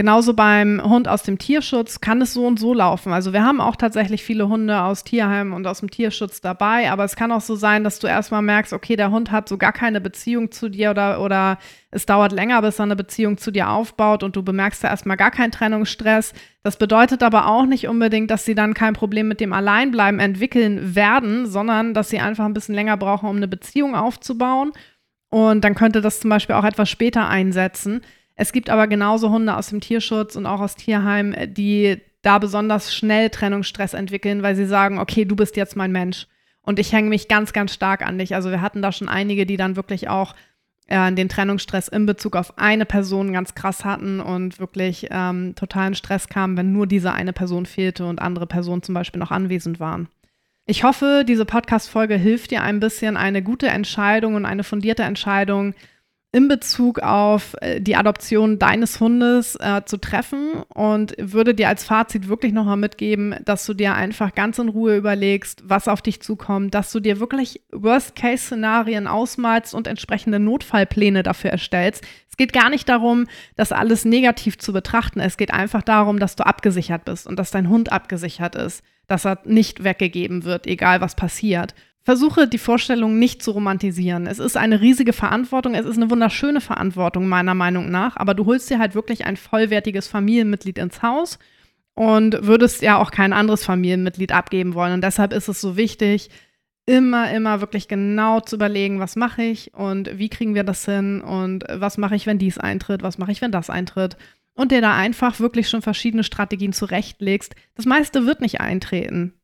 Genauso 0.00 0.32
beim 0.32 0.80
Hund 0.82 1.08
aus 1.08 1.24
dem 1.24 1.36
Tierschutz 1.36 2.00
kann 2.00 2.22
es 2.22 2.32
so 2.32 2.46
und 2.46 2.58
so 2.58 2.72
laufen. 2.72 3.12
Also 3.12 3.34
wir 3.34 3.44
haben 3.44 3.60
auch 3.60 3.76
tatsächlich 3.76 4.24
viele 4.24 4.48
Hunde 4.48 4.80
aus 4.80 5.04
Tierheimen 5.04 5.52
und 5.52 5.66
aus 5.66 5.80
dem 5.80 5.90
Tierschutz 5.90 6.40
dabei, 6.40 6.90
aber 6.90 7.04
es 7.04 7.16
kann 7.16 7.30
auch 7.30 7.42
so 7.42 7.54
sein, 7.54 7.84
dass 7.84 7.98
du 7.98 8.06
erstmal 8.06 8.40
merkst, 8.40 8.72
okay, 8.72 8.96
der 8.96 9.10
Hund 9.10 9.30
hat 9.30 9.46
so 9.46 9.58
gar 9.58 9.74
keine 9.74 10.00
Beziehung 10.00 10.52
zu 10.52 10.70
dir 10.70 10.92
oder, 10.92 11.20
oder 11.20 11.58
es 11.90 12.06
dauert 12.06 12.32
länger, 12.32 12.62
bis 12.62 12.80
er 12.80 12.84
eine 12.84 12.96
Beziehung 12.96 13.36
zu 13.36 13.50
dir 13.50 13.68
aufbaut 13.68 14.22
und 14.22 14.36
du 14.36 14.42
bemerkst 14.42 14.82
da 14.82 14.88
erstmal 14.88 15.18
gar 15.18 15.30
keinen 15.30 15.52
Trennungsstress. 15.52 16.32
Das 16.62 16.78
bedeutet 16.78 17.22
aber 17.22 17.46
auch 17.46 17.66
nicht 17.66 17.86
unbedingt, 17.86 18.30
dass 18.30 18.46
sie 18.46 18.54
dann 18.54 18.72
kein 18.72 18.94
Problem 18.94 19.28
mit 19.28 19.38
dem 19.38 19.52
Alleinbleiben 19.52 20.18
entwickeln 20.18 20.94
werden, 20.94 21.44
sondern 21.44 21.92
dass 21.92 22.08
sie 22.08 22.20
einfach 22.20 22.46
ein 22.46 22.54
bisschen 22.54 22.74
länger 22.74 22.96
brauchen, 22.96 23.28
um 23.28 23.36
eine 23.36 23.48
Beziehung 23.48 23.94
aufzubauen. 23.94 24.72
Und 25.28 25.62
dann 25.62 25.74
könnte 25.74 26.00
das 26.00 26.20
zum 26.20 26.30
Beispiel 26.30 26.56
auch 26.56 26.64
etwas 26.64 26.88
später 26.88 27.28
einsetzen. 27.28 28.00
Es 28.40 28.52
gibt 28.52 28.70
aber 28.70 28.86
genauso 28.86 29.28
Hunde 29.28 29.54
aus 29.54 29.68
dem 29.68 29.82
Tierschutz 29.82 30.34
und 30.34 30.46
auch 30.46 30.60
aus 30.60 30.74
Tierheim, 30.74 31.34
die 31.48 31.98
da 32.22 32.38
besonders 32.38 32.94
schnell 32.94 33.28
Trennungsstress 33.28 33.92
entwickeln, 33.92 34.42
weil 34.42 34.56
sie 34.56 34.64
sagen, 34.64 34.98
okay, 34.98 35.26
du 35.26 35.36
bist 35.36 35.58
jetzt 35.58 35.76
mein 35.76 35.92
Mensch 35.92 36.26
und 36.62 36.78
ich 36.78 36.90
hänge 36.94 37.10
mich 37.10 37.28
ganz, 37.28 37.52
ganz 37.52 37.74
stark 37.74 38.00
an 38.00 38.16
dich. 38.16 38.34
Also 38.34 38.48
wir 38.50 38.62
hatten 38.62 38.80
da 38.80 38.92
schon 38.92 39.10
einige, 39.10 39.44
die 39.44 39.58
dann 39.58 39.76
wirklich 39.76 40.08
auch 40.08 40.34
äh, 40.86 41.12
den 41.12 41.28
Trennungsstress 41.28 41.88
in 41.88 42.06
Bezug 42.06 42.34
auf 42.34 42.56
eine 42.56 42.86
Person 42.86 43.34
ganz 43.34 43.54
krass 43.54 43.84
hatten 43.84 44.20
und 44.20 44.58
wirklich 44.58 45.08
ähm, 45.10 45.54
totalen 45.54 45.94
Stress 45.94 46.28
kam, 46.28 46.56
wenn 46.56 46.72
nur 46.72 46.86
diese 46.86 47.12
eine 47.12 47.34
Person 47.34 47.66
fehlte 47.66 48.06
und 48.06 48.22
andere 48.22 48.46
Personen 48.46 48.82
zum 48.82 48.94
Beispiel 48.94 49.20
noch 49.20 49.32
anwesend 49.32 49.80
waren. 49.80 50.08
Ich 50.64 50.82
hoffe, 50.82 51.26
diese 51.28 51.44
Podcast-Folge 51.44 52.14
hilft 52.14 52.52
dir 52.52 52.62
ein 52.62 52.80
bisschen, 52.80 53.18
eine 53.18 53.42
gute 53.42 53.68
Entscheidung 53.68 54.34
und 54.34 54.46
eine 54.46 54.64
fundierte 54.64 55.02
Entscheidung 55.02 55.74
in 56.32 56.46
Bezug 56.46 57.00
auf 57.00 57.56
äh, 57.60 57.80
die 57.80 57.96
Adoption 57.96 58.58
deines 58.58 59.00
Hundes 59.00 59.56
äh, 59.56 59.82
zu 59.84 59.96
treffen 59.96 60.62
und 60.68 61.14
würde 61.18 61.54
dir 61.54 61.68
als 61.68 61.82
Fazit 61.82 62.28
wirklich 62.28 62.52
nochmal 62.52 62.76
mitgeben, 62.76 63.34
dass 63.44 63.66
du 63.66 63.74
dir 63.74 63.94
einfach 63.94 64.34
ganz 64.34 64.58
in 64.58 64.68
Ruhe 64.68 64.96
überlegst, 64.96 65.62
was 65.64 65.88
auf 65.88 66.02
dich 66.02 66.22
zukommt, 66.22 66.74
dass 66.74 66.92
du 66.92 67.00
dir 67.00 67.18
wirklich 67.18 67.62
Worst-Case-Szenarien 67.72 69.08
ausmalst 69.08 69.74
und 69.74 69.88
entsprechende 69.88 70.38
Notfallpläne 70.38 71.24
dafür 71.24 71.50
erstellst. 71.50 72.04
Es 72.28 72.36
geht 72.36 72.52
gar 72.52 72.70
nicht 72.70 72.88
darum, 72.88 73.26
das 73.56 73.72
alles 73.72 74.04
negativ 74.04 74.56
zu 74.56 74.72
betrachten. 74.72 75.18
Es 75.18 75.36
geht 75.36 75.52
einfach 75.52 75.82
darum, 75.82 76.20
dass 76.20 76.36
du 76.36 76.46
abgesichert 76.46 77.04
bist 77.04 77.26
und 77.26 77.40
dass 77.40 77.50
dein 77.50 77.68
Hund 77.68 77.90
abgesichert 77.90 78.54
ist, 78.54 78.84
dass 79.08 79.26
er 79.26 79.40
nicht 79.44 79.82
weggegeben 79.82 80.44
wird, 80.44 80.68
egal 80.68 81.00
was 81.00 81.16
passiert. 81.16 81.74
Versuche 82.02 82.48
die 82.48 82.58
Vorstellung 82.58 83.18
nicht 83.18 83.42
zu 83.42 83.50
romantisieren. 83.50 84.26
Es 84.26 84.38
ist 84.38 84.56
eine 84.56 84.80
riesige 84.80 85.12
Verantwortung, 85.12 85.74
es 85.74 85.84
ist 85.84 85.96
eine 85.96 86.10
wunderschöne 86.10 86.62
Verantwortung 86.62 87.28
meiner 87.28 87.54
Meinung 87.54 87.90
nach, 87.90 88.16
aber 88.16 88.34
du 88.34 88.46
holst 88.46 88.70
dir 88.70 88.78
halt 88.78 88.94
wirklich 88.94 89.26
ein 89.26 89.36
vollwertiges 89.36 90.08
Familienmitglied 90.08 90.78
ins 90.78 91.02
Haus 91.02 91.38
und 91.94 92.46
würdest 92.46 92.80
ja 92.80 92.96
auch 92.98 93.10
kein 93.10 93.34
anderes 93.34 93.64
Familienmitglied 93.64 94.32
abgeben 94.32 94.72
wollen. 94.72 94.94
Und 94.94 95.04
deshalb 95.04 95.34
ist 95.34 95.48
es 95.48 95.60
so 95.60 95.76
wichtig, 95.76 96.30
immer, 96.86 97.30
immer 97.30 97.60
wirklich 97.60 97.86
genau 97.86 98.40
zu 98.40 98.56
überlegen, 98.56 98.98
was 98.98 99.14
mache 99.14 99.42
ich 99.42 99.74
und 99.74 100.18
wie 100.18 100.30
kriegen 100.30 100.54
wir 100.54 100.64
das 100.64 100.86
hin 100.86 101.20
und 101.20 101.64
was 101.70 101.98
mache 101.98 102.16
ich, 102.16 102.26
wenn 102.26 102.38
dies 102.38 102.56
eintritt, 102.56 103.02
was 103.02 103.18
mache 103.18 103.32
ich, 103.32 103.42
wenn 103.42 103.52
das 103.52 103.68
eintritt. 103.68 104.16
Und 104.54 104.72
dir 104.72 104.80
da 104.80 104.94
einfach 104.96 105.38
wirklich 105.38 105.68
schon 105.68 105.82
verschiedene 105.82 106.24
Strategien 106.24 106.72
zurechtlegst. 106.72 107.54
Das 107.74 107.84
meiste 107.84 108.26
wird 108.26 108.40
nicht 108.40 108.60
eintreten 108.60 109.34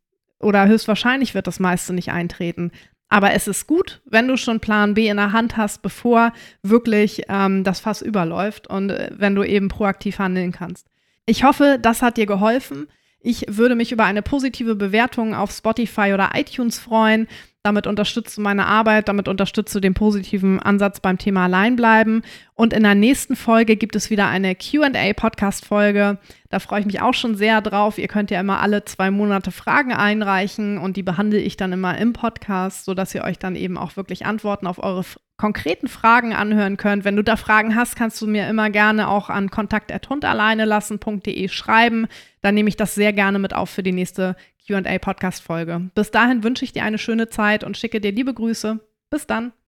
oder 0.40 0.66
höchstwahrscheinlich 0.66 1.34
wird 1.34 1.46
das 1.46 1.60
meiste 1.60 1.92
nicht 1.92 2.10
eintreten. 2.10 2.70
Aber 3.08 3.32
es 3.32 3.46
ist 3.46 3.66
gut, 3.66 4.00
wenn 4.04 4.26
du 4.26 4.36
schon 4.36 4.60
Plan 4.60 4.94
B 4.94 5.08
in 5.08 5.16
der 5.16 5.32
Hand 5.32 5.56
hast, 5.56 5.82
bevor 5.82 6.32
wirklich 6.62 7.22
ähm, 7.28 7.62
das 7.62 7.80
Fass 7.80 8.02
überläuft 8.02 8.66
und 8.66 8.90
äh, 8.90 9.10
wenn 9.12 9.34
du 9.34 9.44
eben 9.44 9.68
proaktiv 9.68 10.18
handeln 10.18 10.52
kannst. 10.52 10.88
Ich 11.24 11.44
hoffe, 11.44 11.78
das 11.80 12.02
hat 12.02 12.16
dir 12.16 12.26
geholfen. 12.26 12.88
Ich 13.20 13.44
würde 13.48 13.74
mich 13.74 13.92
über 13.92 14.04
eine 14.04 14.22
positive 14.22 14.76
Bewertung 14.76 15.34
auf 15.34 15.50
Spotify 15.50 16.12
oder 16.14 16.30
iTunes 16.34 16.78
freuen. 16.78 17.26
Damit 17.66 17.88
unterstützt 17.88 18.36
du 18.36 18.42
meine 18.42 18.66
Arbeit, 18.66 19.08
damit 19.08 19.26
unterstützt 19.26 19.74
du 19.74 19.80
den 19.80 19.92
positiven 19.92 20.60
Ansatz 20.60 21.00
beim 21.00 21.18
Thema 21.18 21.46
Alleinbleiben. 21.46 22.22
Und 22.54 22.72
in 22.72 22.84
der 22.84 22.94
nächsten 22.94 23.34
Folge 23.34 23.74
gibt 23.74 23.96
es 23.96 24.08
wieder 24.08 24.28
eine 24.28 24.54
QA-Podcast-Folge. 24.54 26.18
Da 26.48 26.58
freue 26.60 26.78
ich 26.78 26.86
mich 26.86 27.02
auch 27.02 27.14
schon 27.14 27.34
sehr 27.34 27.60
drauf. 27.62 27.98
Ihr 27.98 28.06
könnt 28.06 28.30
ja 28.30 28.38
immer 28.38 28.60
alle 28.60 28.84
zwei 28.84 29.10
Monate 29.10 29.50
Fragen 29.50 29.92
einreichen 29.92 30.78
und 30.78 30.96
die 30.96 31.02
behandle 31.02 31.40
ich 31.40 31.56
dann 31.56 31.72
immer 31.72 31.98
im 31.98 32.12
Podcast, 32.12 32.84
sodass 32.84 33.12
ihr 33.16 33.24
euch 33.24 33.40
dann 33.40 33.56
eben 33.56 33.76
auch 33.76 33.96
wirklich 33.96 34.26
Antworten 34.26 34.68
auf 34.68 34.78
eure 34.78 35.02
konkreten 35.36 35.88
Fragen 35.88 36.32
anhören 36.32 36.76
könnt. 36.76 37.04
Wenn 37.04 37.16
du 37.16 37.22
da 37.22 37.36
Fragen 37.36 37.76
hast, 37.76 37.96
kannst 37.96 38.20
du 38.22 38.26
mir 38.26 38.48
immer 38.48 38.70
gerne 38.70 39.08
auch 39.08 39.28
an 39.28 39.50
kontakt.hundalleinelassen.de 39.50 41.48
schreiben. 41.48 42.06
Dann 42.40 42.54
nehme 42.54 42.68
ich 42.68 42.76
das 42.76 42.94
sehr 42.94 43.12
gerne 43.12 43.38
mit 43.38 43.54
auf 43.54 43.70
für 43.70 43.82
die 43.82 43.92
nächste 43.92 44.36
QA-Podcast-Folge. 44.66 45.90
Bis 45.94 46.10
dahin 46.10 46.42
wünsche 46.42 46.64
ich 46.64 46.72
dir 46.72 46.84
eine 46.84 46.98
schöne 46.98 47.28
Zeit 47.28 47.64
und 47.64 47.76
schicke 47.76 48.00
dir 48.00 48.12
liebe 48.12 48.34
Grüße. 48.34 48.80
Bis 49.10 49.26
dann. 49.26 49.52